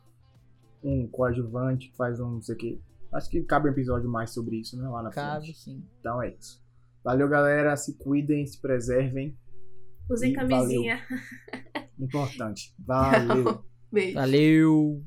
[0.86, 1.04] Uhum.
[1.04, 2.80] um coadjuvante, que faz um não sei o quê.
[3.14, 4.88] Acho que cabe um episódio mais sobre isso, né?
[4.90, 5.60] Lá na Cabe, frente.
[5.60, 5.84] sim.
[6.00, 6.62] Então é isso.
[7.04, 7.76] Valeu, galera.
[7.78, 9.38] Se cuidem, se preservem.
[10.10, 11.02] Usem camisinha.
[12.00, 12.76] Importante.
[12.80, 13.64] Valeu.
[13.92, 14.16] Beijo.
[14.20, 15.06] Valeu!